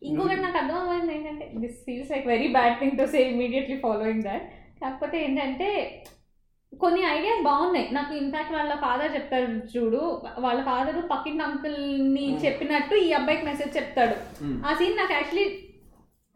[0.01, 4.45] ఇంకొకటి నాకు అర్థమైంది ఏంటంటే this feels like very bad thing to say immediately following that
[4.81, 6.03] కాకపోతే ఏంటంటే
[6.81, 7.89] కొన్ని ఐడియాస్ బాగున్నాయి.
[7.91, 12.45] నాకు ఇన్ఫాక్ట్ వాళ్ళ ఫాదర్ చెప్తాడు చూడు వాళ్ళ ఫాదర్ పక్కింటి అంకుల్ని Hmm.
[12.45, 14.15] చెప్పినట్టు ఈ అబ్బాయికి మెసేజ్ చెప్తాడు.
[14.67, 15.45] ఆ సీన్ నాకు యాక్చువల్లీ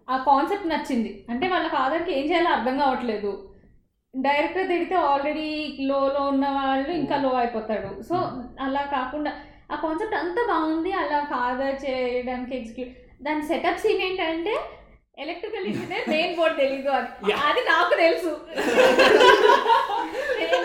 [0.10, 1.26] ఆ కాన్సెప్ట్ నచ్చింది.
[1.30, 3.50] అంటే వాళ్ళ ఫాదర్కి ఏం చేయాలో అర్థం కావట్లేదు.
[4.16, 8.02] డైరెక్టర్ తిడితే ఆల్రెడీ లోలో ఉన్న వాళ్ళు ఇంకా లో అయిపోతాడు.
[8.02, 8.16] సో
[8.60, 9.34] అలా కాకుండా
[9.72, 10.92] ఆ కాన్సెప్ట్ అంతా బాగుంది.
[10.92, 14.54] అలా ఫాదర్ చేయడానికి ఎగ్జిక్యూట్ దాని సెటప్ సీన్ ఏంటంటే
[15.18, 17.34] ఎలక్ట్రికల్ ఇంజనీర్ మెయిన్ బోర్డ్ తెలీదు అని.
[17.48, 18.32] అది నాకు తెలుసు.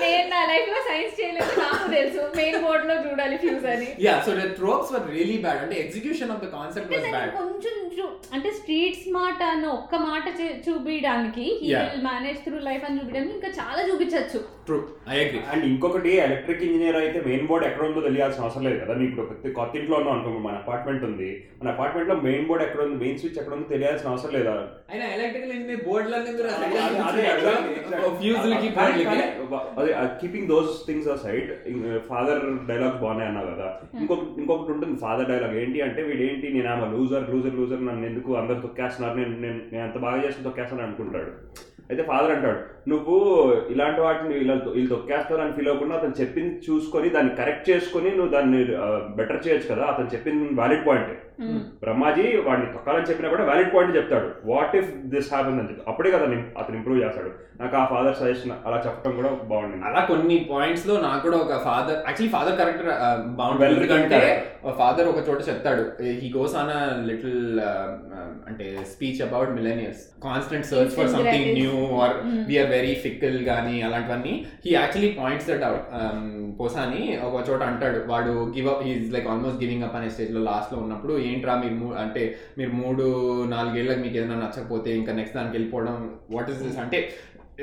[0.04, 2.22] నేను నా లైఫ్లో సైన్స్ చేయలేదు నాకు తెలుసు.
[2.38, 3.88] మెయిన్ బోర్డ్లో చూడాలి ఫ్యూజ్ అని.
[4.06, 7.74] Yeah so the tropes were really bad అంటే execution of the concept was bad కొంచెం
[8.36, 10.24] అంటే స్ట్రీట్ స్మార్ట్ అన్న ఒక్క మాట
[10.66, 11.84] చూపించడానికి Yeah.
[12.06, 14.38] మేనేజ్ త్రూ లైఫ్ అని చూపించడానికి ఇంకా చాలా చూపించచ్చు.
[14.66, 14.78] ట్రూ
[15.12, 18.94] ఐ అగ్రీ అండ్ ఇంకొకటి ఎలక్ట్రిక్ ఇంజనీర్ అయితే మెయిన్ బోర్డ్ ఎక్కడ ఉందో తెలియాల్సిన అవసరం లేదు కదా
[19.06, 21.30] ఇప్పుడు కొత్త ఇంట్లో ఉన్నాం అనుకో మన అపార్ట్మెంట్ ఉంది.
[21.60, 24.37] మన అపార్ట్మెంట్లో మెయిన్ బోర్డ్ ఎక్కడ ఉంది మెయిన్ స్విచ్ ఎక్కడ ఉందో తెలియాల్సిన అవసరం లేదా
[24.90, 25.80] అయినా ఎలక్ట్రికల్ ఇంజనీర్
[28.18, 28.68] ఫ్యూజులకి
[29.78, 31.50] అదే keeping those things side
[32.08, 33.68] father dialogues బాగున్నాయి అన్నావు కదా.
[34.00, 38.06] ఇంకొక ఇంకొకటి ఉంటుంది ఫాదర్ డైలాగ్ ఏంటి అంటే వీడు ఏంటి నేను ఆమె లూజర్ లూజర్ లూజర్ నన్ను
[38.06, 39.16] ఎందుకు అందరు తొక్కేస్తున్నారు?
[39.20, 41.32] నేను నేను నేను అంత బాగా చేసి తొక్కేస్తాను అనుకుంటాడు.
[41.90, 43.16] అయితే ఫాదర్ అంటాడు నువ్వు
[43.70, 48.28] ఇలాంటి వాటిని ఇలా వీళ్ళు తొక్కేస్తారు అని ఫీల్ అవ్వకుండా అతను చెప్పింది చూసుకొని దాన్ని కరెక్ట్ చేసుకొని నువ్వు
[48.28, 48.64] దాన్ని
[49.16, 51.14] బెటర్ చేయొచ్చు కదా అతను చెప్పింది వ్యాలిడ్ పాయింట్
[51.82, 54.28] బ్రహ్మాజీ వాడిని తొక్కాలని చెప్పినా కూడా వ్యాలిడ్ పాయింట్ చెప్తాడు.
[54.44, 55.82] వాట్ ఇఫ్ దిస్ హ్యాపన్ అని చెప్పి.
[55.88, 57.30] అప్పుడే కదా నేను- అతను ఇంప్రూవ్ చేస్తాడు.
[57.60, 59.84] నాకు ఆ ఫాదర్ సజెషన్ అలా చెప్పడం కూడా బాగుండింది.
[59.84, 62.90] అలా కొన్ని పాయింట్స్లో నాకు కూడా ఒక ఫాదర్ యాక్చువల్లీ ఫాదర్ క్యారెక్టర్
[63.28, 64.20] బాగుంటుంది ఎందుకంటే
[64.78, 66.02] ఫాదర్ ఒక చోట చెప్తాడు.
[66.02, 67.60] He goes on a little
[68.48, 72.14] అంటే speech about millennials constant search for something new or.
[72.48, 74.34] We're very fickle కానీ అలాంటివన్నీ.
[74.66, 75.86] He actually points that out
[76.60, 78.00] Posani ఒక చోట అంటాడు.
[78.12, 82.22] వాడు give up he's like almost giving up అనే స్టేజ్లో లాస్ట్లో ఉన్నప్పుడు ఏంట్రా మీరు అంటే
[82.58, 83.06] మీరు మూడు
[83.54, 85.96] నాలుగేళ్ళకి మీకు ఏదైనా నచ్చకపోతే ఇంకా నెక్స్ట్ దానికి వెళ్ళిపోవడం
[86.36, 87.00] వాట్ ఇస్ దిస్ అంటే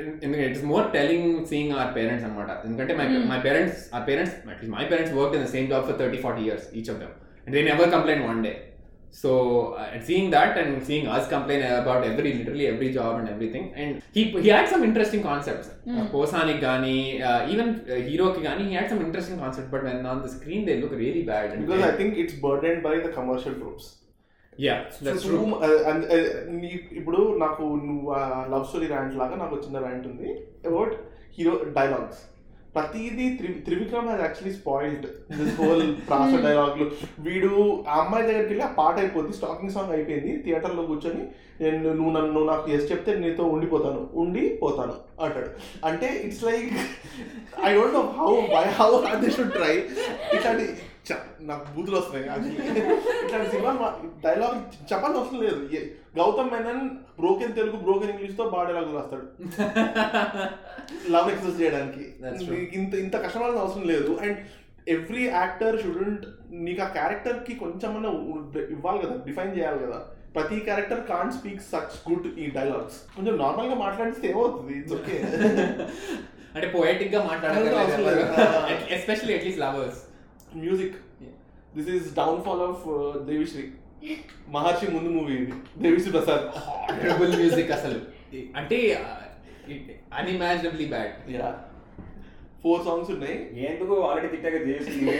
[0.00, 3.06] ఎందుకంటే it is more telling seeing our parents అనమాట ఎందుకంటే మై.
[3.30, 4.34] మై పేరెంట్స్ ఆ parents
[4.74, 7.14] my parents work in the same job for thirty forty years each of them
[7.46, 8.52] and they never complain one day
[9.16, 9.30] so
[10.06, 14.22] seeing that and seeing us complain about every literally every job and everything and he
[14.36, 16.00] he had some interesting concepts Hmm.
[16.12, 16.96] పోసానికి కానీ
[17.52, 17.72] even
[18.06, 21.22] హీరోకి కానీ he had some interesting concept but when on the screen they look really
[21.28, 23.88] bad because I think it's burden by the commercial tropes
[24.58, 24.74] yeah
[25.06, 25.40] that's true
[26.98, 28.06] ఇప్పుడు నాకు నువ్వు
[28.52, 30.30] love story rant లాగా నాకు చిన్న ర్యాంట్ ఉంది
[30.66, 30.94] about
[31.36, 32.22] hero dialogues
[32.76, 36.86] ప్రతిదీ three Trivikram has actually spoiled this whole ప్రాస డైలాగ్లు
[37.26, 37.50] వీడు
[37.88, 41.22] ఆ అమ్మాయి దగ్గరికి వెళ్ళి ఆ పాట అయిపోద్ది స్టాకింగ్ సాంగ్ అయిపోయింది థియేటర్లో కూర్చొని
[41.60, 45.50] నేను నువ్వు నన్ను నాకు ఎస్ చెప్తే నీతో ఉండిపోతాను ఉండి పోతాను అంటాడు.
[45.84, 46.66] అంటే it's like
[47.64, 48.90] I don't know how by how
[49.22, 49.72] they should try
[50.34, 50.66] ఇట్లాంటి
[51.40, 52.24] నాకు బూతులు వస్తున్నాయి.
[53.24, 53.72] ఇట్లాంటి సినిమా
[54.24, 54.58] డైలాగ్
[54.92, 55.60] చెప్పాల్సిన అవసరం లేదు.
[56.18, 59.26] గౌతమ్ మెనన్ బ్రోకెన్ తెలుగు బ్రోకెన్ ఇంగ్లీష్తో బాగా డైలాగ్ రాస్తాడు.
[61.12, 62.04] లవ్ ఎక్సెస్ చేయడానికి.
[62.74, 64.18] ఇంత ఇంత కష్టపడాల్సిన అవసరం లేదు.
[64.22, 64.38] అండ్
[64.88, 69.98] ఎవ్రీ యాక్టర్ షుడెంట్ నీకు ఆ క్యారెక్టర్కి కొంచెమన్నా ఉ- ఇవ్వాలి కదా డిఫైన్ చేయాలి కదా.
[70.34, 74.78] ప్రతి character can speak such good ఈ డైలాగ్స్ కొంచెం నార్మల్గా మాట్లాడితే ఏమవుతుంది?
[74.78, 75.16] ఇట్స్ ఓకే
[76.56, 77.24] అంటే పోయటిక్గా.
[77.24, 77.70] మాట్లాడాలి
[78.94, 80.00] especially at least lovers
[80.54, 80.96] music
[81.76, 82.84] this is downfall of
[83.30, 83.64] Devi Sri
[84.48, 85.54] Maharshi ముందు మూవీ ఇది.
[85.78, 88.00] దేవిశ్రీ ప్రసాద్ హారబుల్ మ్యూజిక్ అసలు.
[88.56, 88.78] అంటే
[90.18, 91.48] unimaginably bad yeah
[92.64, 93.34] four songs ఉన్నాయి
[93.70, 95.16] ఎందుకు ఆల్రెడీ తిట్టాక చేసింది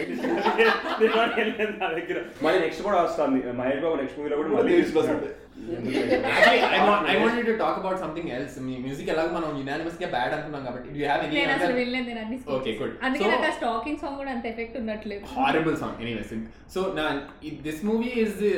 [1.81, 5.27] నా దగ్గర మళ్ళీ నెక్స్ట్ కూడా వస్తుంది మహేష్ బాబు నెక్స్ట్ మూవీలో కూడా మళ్ళీ Devi Sri Prasad
[5.59, 8.55] Actually, I want I wanted to talk about something else.
[8.64, 12.20] మీ మ్యూజిక్ ఎలాగో మనం యునానిమస్గా బ్యాడ్ అనుకున్నాం కాబట్టి you have any నేను అసలు వినలేదు నేను
[12.25, 12.61] అన్ని good.
[12.66, 12.90] చేశాను.
[13.07, 16.33] అందుకే నాకు స్టాకింగ్ సాంగ్ కూడా అంత ఎఫెక్ట్ ఉండట్లేదు horrible song anyways
[16.75, 17.09] so now
[17.42, 18.53] it- this movie is the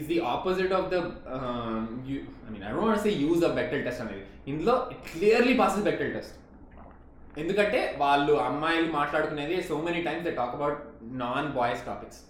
[0.00, 1.00] is the opposite of the
[1.36, 4.76] um, you, i mean i don't want to say use of Bechdel test అనేది ఇందులో
[5.10, 6.32] clearly passes Bechdel test
[7.36, 10.80] ఎందుకంటే వాళ్ళు అమ్మాయిలు మాట్లాడుకునేది so many times they talk about
[11.22, 12.20] non boys topics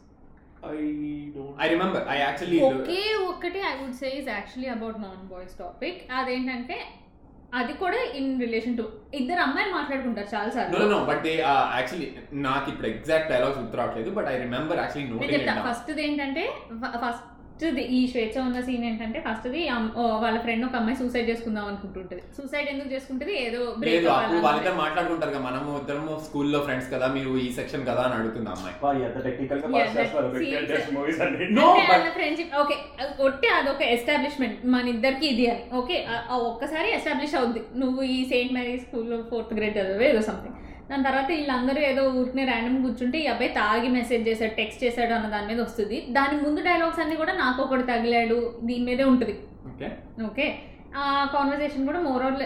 [1.58, 5.98] I remember I actually ఒకే ఒక్కటి I would say is actually about non boys topic
[6.18, 6.78] అదేంటంటే
[7.52, 8.84] అది కూడా ఇన్ రిలేషన్ టు
[9.18, 10.86] ఇద్దరు అమ్మాయిలు మాట్లాడుకుంటారు చాలా సార్లు.
[10.92, 11.34] నో బట్ దే
[11.74, 12.08] యాక్చువల్లీ
[12.46, 16.44] నాకు ఇప్పుడు ఎగ్జాక్ట్ డైలాగ్స్ గుర్తు రావట్లేదు but I remember actually first ఏంటంటే
[17.04, 17.28] ఫస్ట్
[17.96, 19.46] ఈ స్వేచ్ఛ ఉన్న సీన్ ఏంటంటే ఫస్ట్
[20.22, 22.22] వాళ్ళ ఫ్రెండ్ ఒక అమ్మాయి సూసైడ్ చేసుకుందాం అనుకుంటుంటది.
[22.36, 23.32] సూసైడ్ ఎందుకు చేసుకుంటది?
[23.44, 27.86] ఏదో లేదు బ్రేక్ అప్పుడు వాళ్ళిద్దరు మాట్లాడుకుంటారు కదా మనము ఇద్దరము స్కూల్లో ఫ్రెండ్స్ కదా మీరు ఈ సెక్షన్
[27.90, 28.74] కదా అని అడుగుతుంది అమ్మాయి.
[32.18, 32.76] ఫ్రెండ్షిప్ ఓకే
[33.28, 35.64] ఒట్టి అదొక ఎస్టాబ్లిష్మెంట్ మన ఇద్దరికి ఇది అని.
[35.80, 35.96] ఓకే
[36.50, 37.62] ఒక్కసారి ఎస్టాబ్లిష్ అవుద్ది.
[37.84, 42.44] నువ్వు ఈ సెయింట్ మేరీ స్కూల్లో ఫోర్త్ గ్రేడ్ చదివే ఏదో సంథింగ్ దాని తర్వాత వీళ్ళందరూ ఏదో ఊరికనే
[42.50, 45.98] ర్యాండమ్ కూర్చుంటే ఈ అబ్బాయి తాగి మెసేజ్ చేశాడు టెక్స్ట్ చేశాడు అన్న దాని మీద వస్తుంది.
[46.18, 49.34] దాని ముందు డైలాగ్స్ అన్ని కూడా నాకు ఒకటి తగిలాడు దీని మీదే ఉంటుంది.
[50.28, 50.46] ఓకే.
[51.02, 52.36] ఆ కాన్వర్సేషన్ కూడా more or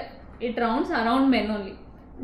[0.48, 1.74] it rounds around men only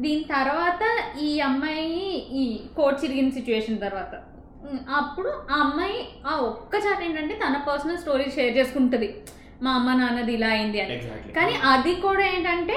[0.04, 0.82] దీని తర్వాత
[1.26, 1.98] ఈ అమ్మాయి
[2.42, 2.44] ఈ
[2.76, 4.14] కోట్ చిరిగిన సిచ్యువేషన్ తర్వాత.
[4.98, 5.98] అప్పుడు ఆ అమ్మాయి
[6.30, 9.08] ఆ ఒక్క చాట్ ఏంటంటే తన పర్సనల్ స్టోరీ షేర్ చేసుకుంటుంది.
[9.64, 10.96] మా అమ్మ నాన్నది ఇలా అయింది అని.
[11.36, 12.76] కానీ అది కూడా ఏంటంటే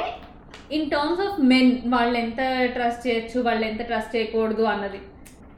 [0.76, 2.42] ఇన్ టర్మ్స్ ఆఫ్ మెన్ వాళ్ళు ఎంత
[2.76, 5.00] ట్రస్ట్ చేయొచ్చు వాళ్ళు ఎంత ట్రస్ట్ చేయకూడదు అన్నది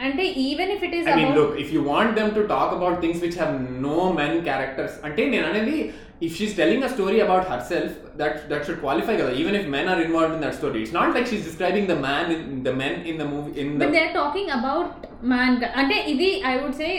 [0.08, 2.95] అంటే even if it is I mean, look, if you want them to talk about
[3.06, 3.54] things which have
[3.88, 5.78] no men characters, అంటే నేను అనేది
[6.22, 7.91] if she's telling a story about herself,
[8.22, 9.32] that that should qualify కదా.
[9.41, 12.26] Even if men are involved in that story, it's not like she's describing the man
[12.36, 14.02] in the men in the movie in but they.
[14.06, 14.91] Are talking about
[15.34, 16.89] man అంటే ఇది I would సే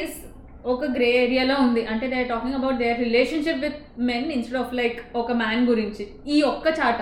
[0.72, 1.82] ఒక grey ఏరియాలో ఉంది.
[1.92, 3.78] అంటే they are talking about their relationship with
[4.10, 6.04] men instead of like ఒక man గురించి.
[6.34, 7.00] ఈ ఒక్క చాట.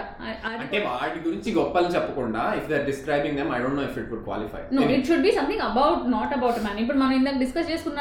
[0.65, 4.25] అంటే వాటి గురించి గొప్పలు చెప్పకుండా if they describing them I don't know if it would
[4.31, 8.01] qualify no it should be something about not about man ఇప్పుడు మనం ఇందాక డిస్కస్ చేసుకున్న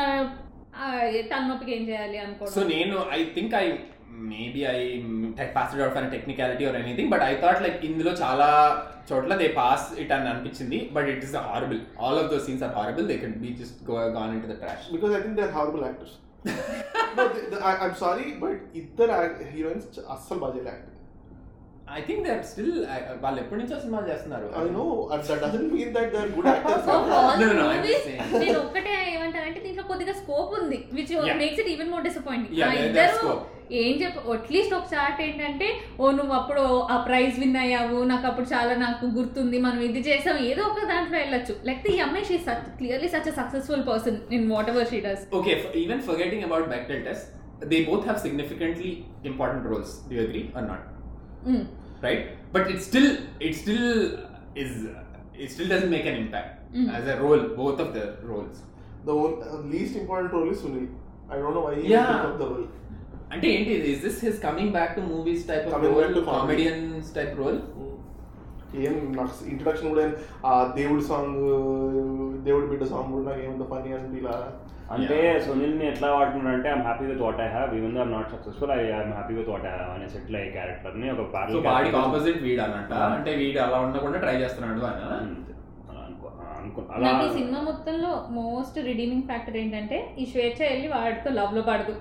[1.31, 3.67] తలనొప్పికి ఏం చేయాలి సో అనుకో నేను I think I
[4.31, 4.79] maybe I
[5.55, 8.49] pass it out for technicality or anything but I thought like ఇందులో చాలా
[9.09, 12.73] చోట్ల దే పాస్ ఇట్ అని అనిపించింది but it is horrible all of those scenes are
[12.79, 15.55] horrible they can be just go gone into the trash because I think they are
[15.59, 16.15] horrible actors
[17.71, 19.13] I'm sorry but ఇద్దరు
[19.55, 20.93] heroines అస్సలు బాగా acting
[21.97, 22.73] I think they still
[23.25, 24.47] వాళ్ళు ఎప్పటి నుంచో సినిమాలు చేస్తున్నారు.
[24.61, 28.33] I know that doesn't mean that they are good actors movies, saying.
[28.43, 31.13] నేను ఒక్కటే ఏమంటానంటే దీంట్లో కొద్దిగా స్కోప్ ఉంది which.
[31.43, 33.45] Makes it even more disappointing ఇద్దరు scope.
[33.83, 35.67] ఏం చెప్ప అట్లీస్ట్ ఒక చాట్ ఏంటంటే
[35.99, 40.37] ఓ నువ్వు అప్పుడు ఆ ప్రైజ్ విన్ అయ్యావు నాకు అప్పుడు చాలా నాకు గుర్తుంది మనం ఇది చేసాం
[40.49, 42.37] ఏదో ఒక దాంట్లో వెళ్ళొచ్చు లేకపోతే ఈ అమ్మాయి she
[42.79, 45.25] clearly such successful person in whatever she does
[45.57, 47.25] f- even forgetting about Bechdel test,
[47.71, 48.91] they both have significantly
[49.23, 49.91] important roles.
[50.09, 50.81] Do you agree or not?
[52.01, 52.21] Right?
[52.53, 53.07] But it still,
[53.39, 53.85] it still
[54.55, 54.71] is,
[55.35, 56.87] it still doesn't make an impact Mm.
[56.89, 57.43] as a role.
[57.55, 58.55] Both of the roles.
[59.05, 59.11] The
[59.73, 60.87] least important role is Sunil
[61.29, 62.09] I don't know why Yeah.
[62.25, 62.65] Of the role
[63.31, 66.23] అంటే ఏంటి is this his coming back to movies type of Coming role, back to
[66.27, 66.63] comedy.
[66.65, 67.59] comedians type role?
[68.81, 70.03] ఏం నాకు introduction కూడా
[70.45, 71.35] ఆ దేవుడి song
[72.47, 74.33] దేవుడి బిడ్డ song కూడా నాకు ఏమంత ఫనీ అనిపించలా
[74.95, 75.37] అంటే Yeah.
[75.45, 78.71] సునీల్ని ఎట్లా వాడుతున్నాడు అంటే I'm happy with what I have even though I'm not successful
[78.75, 82.01] I I'm happy with what I have అనే సెటిల్ అయ్యే క్యారెక్టర్ని ఒక సో వాడికి character-
[82.03, 83.15] ఆపోజిట్ వీడు అన్నట్ట Mm.
[83.15, 85.53] అంటే వీడు అలా ఉండకుండా ట్రై చేస్తున్నాడు అని అంతే.
[85.89, 90.89] అలా అనుకో అనుకో అలా నాకు ఈ సినిమా మొత్తంలో మోస్ట్ రిడీమింగ్ ఫ్యాక్టర్ ఏంటంటే ఈ స్వేచ్ఛ వెళ్ళి
[90.95, 91.95] వాడితో లవ్లో పడదు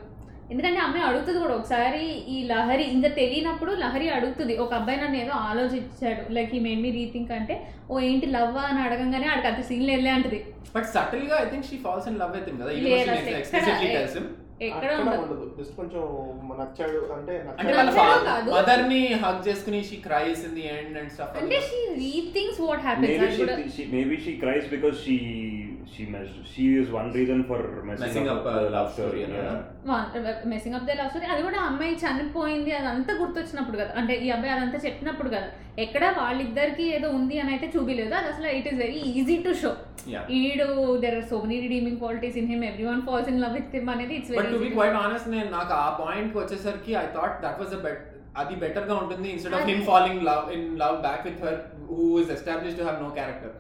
[0.51, 4.57] ఎందుకంటే అమ్మాయి అడుగుతుంది కూడా ఒకసారి ఈ లహరి ఇంకా తెలియనప్పుడు లహరి అడుగుతుంది.
[4.57, 6.33] ఒక అబ్బాయి నన్ను ఏదో ఆలోచించాడు.
[6.33, 10.11] లైక్ ఈ మేడ్ మీ రీథింక్ అంటే ఓ ఏంటి లవ్ అని అడగంగానే ఆడికి అంత సీన్ వెళ్ళే
[10.11, 10.45] అంటది.
[10.77, 12.71] But సటిల్గా I think she falls in love with him కదా.
[14.63, 15.57] ఎక్కడ- ఉండదు.
[15.61, 16.01] జస్ట్ కొంచెం
[16.61, 18.53] నచ్చాడు అంటే అంటే వాళ్ళ.
[18.55, 23.13] మదర్ని హగ్ చేసుకుని she cries in the end and stuff అంటే she rethinks what happens
[23.13, 24.97] she, కూడా she maybe she cries because
[25.87, 29.57] she she mes- she is one reason for messing, Messing up a love story, yeah.
[30.53, 33.93] Messing up the love story అది కూడా అమ్మాయి చనిపోయింది అదంతా గుర్తొచ్చినప్పుడు కదా.
[34.01, 35.49] అంటే ఈ అబ్బాయి అదంతా చెప్పినప్పుడు కదా.
[35.85, 38.15] ఎక్కడ వాళ్ళిద్దరికి ఏదో ఉంది అని అయితే చూపిలేదు.
[38.21, 39.73] అది అసలు it is very easy to show
[40.09, 40.27] Yeah.
[40.39, 40.67] ఈడు
[41.05, 44.15] there are so many redeeming qualities in him everyone falls in love with him అనేది
[44.19, 47.59] it's but to be very quite honest నేను నాకు ఆ పాయింట్కి వచ్చేసరికి I thought that
[47.63, 48.05] was bet
[48.37, 51.59] అది బెటర్గా ఉంటుంది instead of him falling love in love back with her
[51.91, 53.55] who is establish to have no character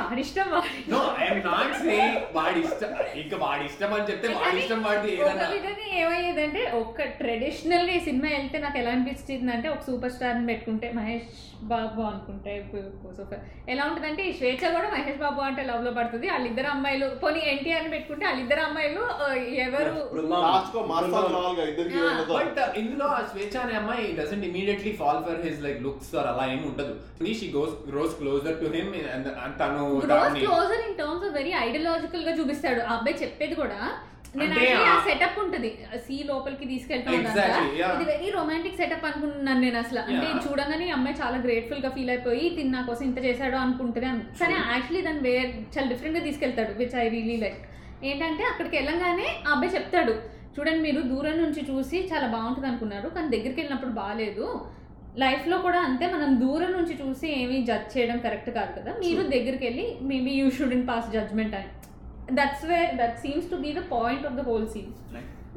[0.00, 2.90] వాడి ఇష్టం వాడి నో ఐఎమ్ నాట్ సేయింగ్ వాడి ఇష్టం
[3.22, 5.46] ఇంకా వాడి ఇష్టం అని చెప్తే వాడి ఇష్టం వాడిది ఏదన్నా.
[5.54, 10.88] విధంగా ఏమయ్యేదంటే ఒక ట్రెడిషనల్గా ఈ సినిమా వెళ్తే నాకు ఎలా అనిపించింది అంటే ఒక సూపర్ స్టార్ని పెట్టుకుంటే
[10.98, 11.32] మహేష్
[11.72, 12.52] బాబు అనుకుంటే
[13.18, 13.42] సూపర్.
[13.72, 16.26] ఎలా ఉంటుందంటే ఈ స్వేచ్ఛ కూడా మహేష్ బాబు అంటే లవ్లో పడుతుంది.
[16.32, 19.02] వాళ్ళిద్దరు అమ్మాయిలు పోనీ ఎన్టీఆర్ని పెట్టుకుంటే వాళ్ళిద్దరు అమ్మాయిలు
[19.66, 19.92] ఎవరు.
[22.38, 26.46] బట్ ఇందులో ఆ స్వేచ్ఛ అనే అమ్మాయి doesn't immediately fall for his like looks or అలా
[26.54, 26.94] ఏమి ఉండదు.
[27.40, 28.90] She goes grows closer to him
[29.58, 29.71] దాన్ని
[30.40, 32.80] closer in terms of very ఐడియాలజికల్గా చూపిస్తాడు.
[32.88, 33.78] ఆ అబ్బాయి చెప్పేది కూడా
[34.40, 34.54] నేను
[34.90, 35.70] ఆ సెటప్ ఉంటది.
[36.04, 37.14] సీ లోపలికి తీసుకెళ్తాం.
[37.94, 40.00] ఇది వెరీ రొమాంటిక్ సెటప్ అనుకున్నాను నేను అసలు.
[40.10, 44.24] అంటే చూడగానే అమ్మాయి చాలా గ్రేట్ఫుల్గా ఫీల్ అయిపోయి తిని నా కోసం ఇంత చేశాడు అనుకుంటుంది అని.
[44.40, 47.60] కానీ యాక్చువల్లీ దాన్ని వేర్ చాలా డిఫరెంట్గా తీసుకెళ్తాడు విచ్ ఐ రియలీ లైక్
[48.10, 50.14] ఏంటంటే అక్కడికి వెళ్ళంగానే ఆ అబ్బాయి చెప్తాడు
[50.56, 54.46] చూడండి మీరు దూరం నుంచి చూసి చాలా బాగుంటుంది అనుకున్నారు కానీ దగ్గరికి వెళ్ళినప్పుడు బాగాలేదు
[55.12, 58.90] లైఫ్లో కూడా అంతే మనం దూరం నుంచి చూసి ఏమీ జడ్జ్ చేయడం కరెక్ట్ కాదు కదా.
[59.02, 61.68] మీరు దగ్గరికి వెళ్ళి maybe you shouldn't pass judgment అని.
[62.38, 64.90] That's way that seems to be the point of the whole scene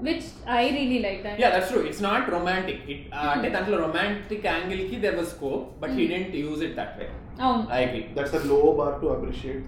[0.06, 4.98] which I really like yeah that's true it's not romantic it అంటే దాంట్లో romantic యాంగిల్కి
[5.06, 7.08] there was scope but he didn't use it that way
[7.46, 7.64] అవును.
[7.72, 9.64] I agree that's a low bar to appreciate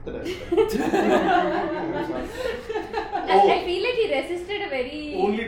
[3.30, 5.46] the I feel like he resisted very only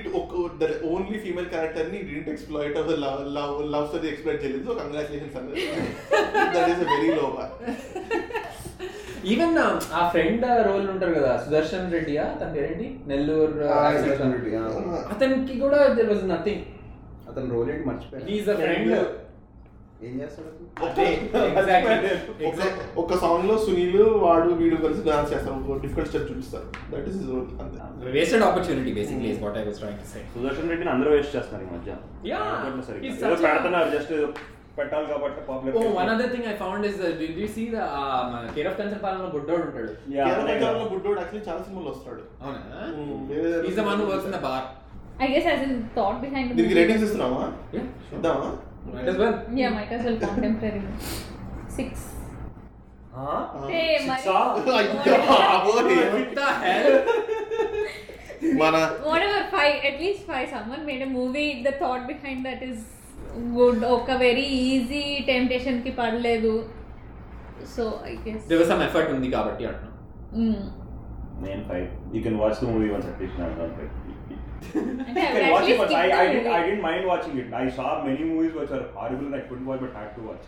[0.62, 5.38] the only female క్యారెక్టర్ని didn't exploit of love love love story exploit చేయలేదు so congratulations
[5.42, 5.66] అన్నది
[6.56, 7.54] that is a very low bar
[9.32, 9.58] even
[10.00, 12.86] ఆ friend role ఉంటారు కదా సుదర్శన్ రెడ్డియా తన పేరేంటి?
[13.10, 13.56] నెల్లూరు
[14.28, 14.52] రెడ్డి.
[15.14, 16.64] అతనికి కూడా దెర్ వాజ్ నథింగ్
[17.30, 18.28] అతను రోల్ ఏంటి మర్చిపోయాను.
[18.30, 18.94] హీఈస్ అ ఫ్రెండ్
[20.00, 20.52] ఏం చేస్తాడు
[23.02, 25.76] ఒక- సాంగ్లో సునీల్ వాడు వీడు కలిసి డాన్స్ చేస్తారు.
[25.84, 26.68] డిఫరెంట్ స్టెప్ చూపిస్తారు.
[26.92, 27.80] దట్ ఈస్ రోల్ అంతే.
[28.16, 31.66] Wasted opportunity basically is what I was trying to say Sudarshan రెడ్డిని అందరూ వేస్ట్ చేస్తున్నారు
[31.68, 31.92] ఈ మధ్య.
[33.04, 33.90] He's ఏదో పెడుతున్నారు?
[33.96, 34.14] జస్ట్
[34.78, 37.82] పెట్టాలి కాబట్టి popular Oh, one other thing I found is, uh, did you see the
[38.02, 42.22] uh, Care of Cancer పాలనలో బుడ్డోడు ఉంటాడు కేరళ పంజాబ్లో బుడ్డోడు యాక్చువల్లీ చాలా సినిమాలు వస్తాడు.
[42.42, 42.62] అవునా?
[43.68, 44.68] Is the one who works in the bar
[45.20, 46.78] I guess as in thought behind the దీనికి movie.
[46.82, 47.42] రేటింగ్స్ ఇస్తున్నావా?
[47.76, 47.82] Yeah
[48.18, 48.50] ఇద్దామా?
[48.94, 50.84] Might as well Yeah, might as well contemporary.
[51.78, 51.92] Six.
[53.72, 54.18] Hey, my.
[54.80, 55.98] అయ్యో, బాబోయ్.
[56.14, 56.90] What the hell?
[58.62, 58.76] మన
[59.12, 59.76] Whatever, five.
[59.90, 60.48] At least five.
[60.56, 61.50] Someone made a movie.
[61.68, 62.80] The thought behind that is
[63.58, 63.80] good.
[63.96, 66.54] ఒక very easy టెంప్టేషన్కి పడలేదు
[67.76, 69.90] so I guess There was some effort ఉంది కాబట్టి అంటున్నా
[71.46, 73.92] నేను five you can watch the movie once at least నాకు five
[75.08, 76.50] అంటే I I can watch it, but I, I, didn't.
[76.50, 77.48] I didn't mind watching it.
[77.56, 80.46] I saw many movies which are horrible and I couldn't watch, but had to watch.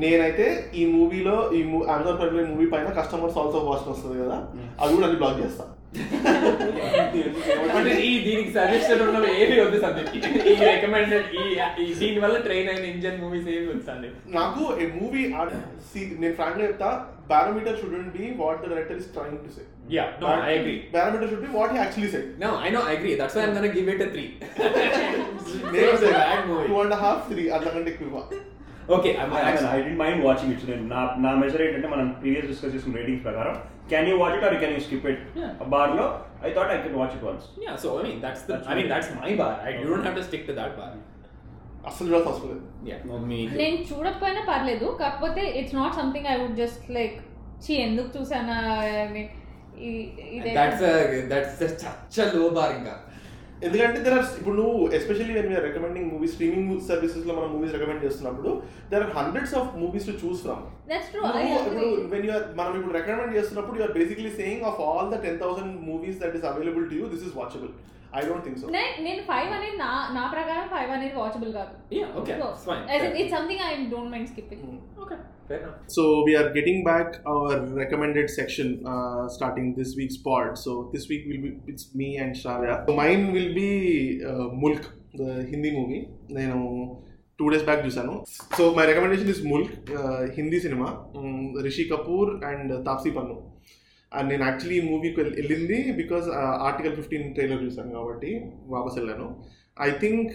[0.00, 0.46] నేనైతే
[0.80, 1.60] ఈ మూవీలో ఈ
[1.92, 4.36] Amazon Prime movie పైన customers also watch వస్తుంది కదా
[4.80, 5.66] అది కూడా అన్ని బ్లాక్ చేస్తా
[7.76, 10.10] అంటే ఈ దీనికి సజెషన్ ఉన్న ఏవి వద్దు సందీప్
[10.50, 11.44] ఈ రికమెండెడ్ ఈ
[11.84, 15.22] ఈ దీని వల్ల ట్రైన్ అయిన ఇంజన్ మూవీస్ ఏవి వద్దు సందీప్ నాకు ఏ మూవీ
[16.20, 16.90] నేను ఫ్రాంక్ చెప్తా
[17.32, 21.30] parameter shouldn't be what the director is trying to say yeah no I agree parameter
[21.30, 23.14] should be what he actually said No, I know, I agree.
[23.14, 24.28] That's why I'm gonna give it a three.
[25.82, 26.78] It's a bad two movie.
[26.82, 28.22] And half three అంతకంటే ఎక్కువ
[28.88, 29.68] Okay, I'm I, I, actually.
[29.70, 30.60] I didn't mind watching it.
[30.60, 33.54] So నేను నా నా measure ఏంటంటే మనం previous discuss చేసిన ratings ప్రకారం
[33.90, 35.52] can you watch it or can you skip it Yeah.
[35.74, 36.06] బార్లో
[36.42, 38.52] I thought I can watch it once Yeah, so I mean, that's the.
[38.54, 39.52] That's I mean, my- that's my bar.
[39.64, 40.90] I, you don't have to stick to that bar.
[41.86, 43.18] అసలు చూడాల్సిన అవసరం Yeah, no.
[43.60, 47.16] నేను చూడకపోయినా పర్లేదు కాకపోతే it's not something I would just like
[47.64, 48.58] చీ ఎందుకు చూసానా
[49.04, 49.28] అని ఈ-
[49.82, 50.94] ఇదైతే- That's a
[51.28, 52.96] that's a, such a low bar, inga.
[53.62, 58.04] ఎందుకంటే దర్ ఆర్ ఇప్పుడు నువ్వు especially when you're recommending movies streaming సర్వీసెస్లో మనం మూవీస్ రికమెండ్
[58.04, 58.50] చేస్తున్నప్పుడు
[58.92, 61.88] there are hundreds of movies to choose from That's true, I ఇప్పుడు.
[62.12, 66.18] వెన్ యూఆర్ మనం ఇప్పుడు recommend చేస్తున్నప్పుడు you're basically saying of all the ten thousand movies
[66.22, 67.72] that is available to you this is watchable
[68.12, 71.74] I don't think so నే- నేను five అనేది నా నా ప్రకారం ఫైవ్ అనేది వాచబుల్ కాదు
[71.92, 72.82] Yeah, okay, it's fine.
[72.94, 73.12] fair.
[73.20, 74.64] It's something I don't mind skipping
[75.04, 75.78] Okay, fair enough.
[75.88, 80.56] So we are getting back our recommended section uh, starting this week's pod.
[80.56, 82.74] So this week will be it's me and Shravya.
[82.86, 83.70] So mine will be
[84.24, 84.84] uh, Mulk,
[85.14, 86.02] the Hindi movie.
[86.38, 86.58] నేను
[87.38, 88.14] two days back చూసాను
[88.56, 89.70] so my recommendation is Mulk
[90.36, 90.88] Hindi cinema
[91.66, 93.36] Rishi Kapoor and Taapsee Pannu
[94.12, 96.26] and నేను actually ఈ మూవీకి వెళ్ళింది because
[96.68, 98.30] article fifteen trailer చూసాను కాబట్టి
[98.74, 99.28] వాపస్ వెళ్ళాను
[99.86, 100.30] ఐ థింక్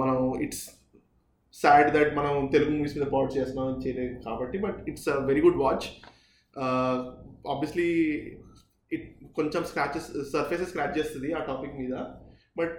[0.00, 0.64] మనం ఇట్స్
[1.60, 5.60] సాడ్ దట్ మనం తెలుగు మూవీస్ మీద పాట్ చేస్తున్నాం చేయలేదు కాబట్టి but it's a very good
[5.64, 5.86] watch
[7.52, 7.90] obviously
[8.92, 9.06] it
[9.38, 11.94] కొంచెం స్క్రాచెస్ సర్ఫేసెస్ స్క్రాచ్ చేస్తుంది ఆ టాపిక్ మీద.
[12.58, 12.76] బట్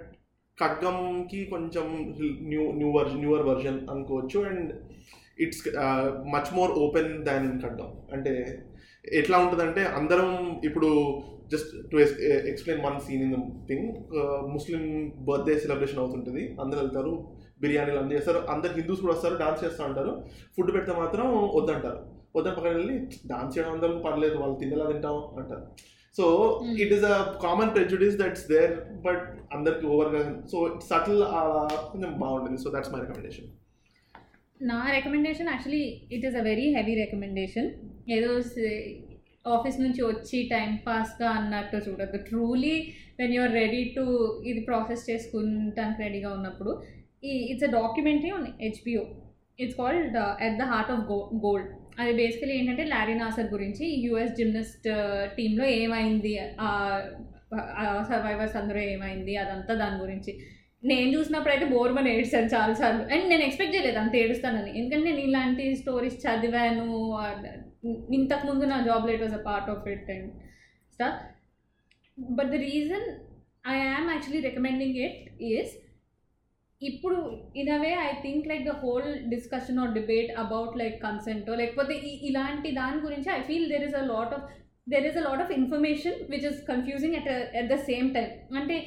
[0.57, 1.85] ఖడ్గంకి కొంచెం
[2.51, 4.39] new new version newer version అనుకోవచ్చు.
[4.49, 4.71] And
[5.45, 5.63] it's
[6.35, 7.89] much more open than Khadgam.
[8.15, 8.33] అంటే
[9.19, 10.29] ఎట్లా ఉంటుందంటే అందరం
[10.69, 10.89] ఇప్పుడు
[11.51, 11.97] just to
[12.51, 13.89] explain one scene in the thing
[14.55, 14.81] Muslim
[15.27, 16.43] birthday celebration అవుతుంటుంది.
[16.63, 17.13] అందరు వెళ్తారు
[17.61, 18.39] బిర్యానీలు అన్నీ చేస్తారు.
[18.53, 20.11] అందరు హిందూస్ కూడా వస్తారు డాన్స్ చేస్తూ ఉంటారు
[20.55, 21.25] ఫుడ్ పెడితే మాత్రం
[21.57, 21.99] వద్దంటారు.
[22.35, 22.95] వద్దని పక్కన వెళ్ళి
[23.31, 25.63] డాన్స్ చేయడం అందరూ పర్లేదు వాళ్ళు తినేలా తింటాం అంటారు.
[26.17, 26.25] So.
[26.83, 27.15] It is a
[27.45, 28.73] common prejudice that's there
[29.05, 30.57] but అందరికి ఓవర్గా సో
[30.89, 31.21] సటిల్
[31.91, 32.59] కొంచెం బాగుంటుంది.
[32.63, 33.49] సో దట్స్ మై రికమెండేషన్
[34.59, 37.67] నా recommendation actually it is a very heavy recommendation
[38.17, 38.29] ఏదో
[39.55, 42.17] ఆఫీస్ నుంచి వచ్చి టైం పాస్గా అన్నట్టు చూడద్దు.
[42.29, 42.73] Truly
[43.19, 44.03] when you're ready to
[44.51, 46.71] ఇది ప్రాసెస్ చేసుకుంటానికి రెడీగా ఉన్నప్పుడు
[47.23, 49.03] it's a documentary on HBO
[49.59, 51.69] it's called at the heart of go gold
[52.01, 56.33] అది బేసికలీ ఏంటంటే లారీ నాసర్ గురించి యుఎస్ జిమ్నస్ట్ uh, టీంలో ఏమైంది
[58.09, 60.31] సర్వైవర్స్ అందరూ ఏమైంది అదంతా దాని గురించి.
[60.83, 64.71] నేను చూసినప్పుడు అయితే బోర్మన్ ఏడ్చాను చాలాసార్లు అండ్ నేను ఎక్స్పెక్ట్ చేయలేదు అంత ఏడుస్తానని.
[64.79, 66.87] ఎందుకంటే నేను ఇలాంటి స్టోరీస్ చదివాను
[68.19, 70.29] ఇంతకుముందు నా job let was a part of it and
[70.93, 71.17] star
[72.17, 73.07] but the reason
[73.67, 75.73] I am actually recommending it is
[76.81, 77.19] ఇప్పుడు
[77.55, 81.93] in a way I think like the whole discussion or debate about like consent లేకపోతే
[82.29, 84.45] ఇలాంటి దాని గురించి I feel there is a lot of
[84.87, 87.29] there is a lot of information which is confusing at
[87.61, 88.77] at the same time అంటే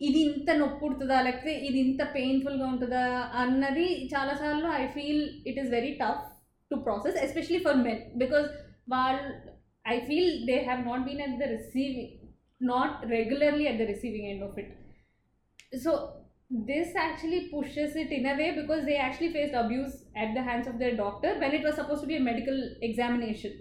[0.00, 3.02] ఇది ఇంత నొప్పి పుడుతుందా లేకపోతే ఇది ఇంత పెయిన్ఫుల్గా ఉంటుందా
[3.40, 6.22] అన్నది చాలాసార్లు I feel it is very tough
[6.70, 8.48] to process especially for men because
[8.88, 9.26] వాళ్ళు
[9.86, 12.14] I feel they have not been at the receiving
[12.60, 14.72] not regularly at the receiving end of it
[15.80, 15.92] so
[16.50, 20.66] this actually pushes it in a way because they actually faced abuse at the hands
[20.66, 23.52] of their doctor when it was supposed to be a medical examination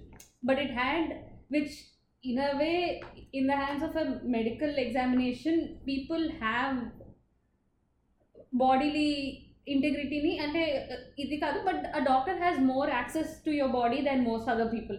[0.43, 1.03] but it had
[1.49, 1.71] which
[2.23, 3.01] in a way
[3.33, 6.77] in the hands of a medical examination people have
[8.59, 9.11] bodily
[9.67, 10.61] ఇంటిగ్రిటీని అంటే
[11.17, 14.97] ఇది కాదు but a doctor has more access to your body then most other people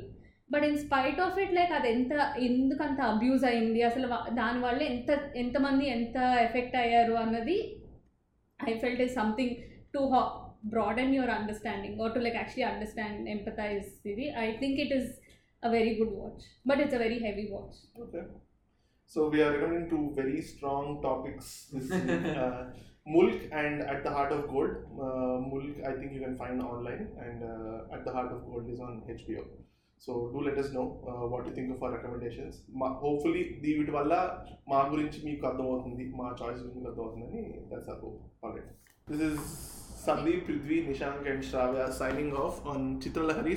[0.51, 2.13] but in spite of it like అది ఎంత
[2.49, 5.11] ఎందుకు అంత abuse అయింది అసలు వా- దానివల్ల ఎంత
[5.43, 7.57] ఎంతమంది ఎంత ఎఫెక్ట్ అయ్యారు అన్నది
[8.67, 13.87] I felt is something to ho- broaden your understanding or to like actually understand, empathize.
[14.03, 14.35] Siri.
[14.37, 15.19] I think it is
[15.63, 17.75] a very good watch, but it's a very heavy watch.
[17.99, 18.25] Okay.
[19.07, 22.71] So we are returning to very strong topics this uh,
[23.07, 24.77] Mulk and At the Heart of Gold.
[24.99, 28.71] Uh, Mulk, I think you can find online, and uh, At the Heart of Gold
[28.71, 29.45] is on HBO.
[30.03, 31.71] So do let us know uh, what you think
[32.81, 33.43] మా hopefully
[33.73, 34.13] వీటి వల్ల
[34.69, 37.43] మా గురించి మీకు అర్థమవుతుంది మా choice గురించి అర్థమవుతుందని
[37.73, 38.73] that's our hope already
[39.11, 39.45] this is
[40.07, 43.55] Sandeep Prithvi Nishank and Shravya signing off on Chitralahari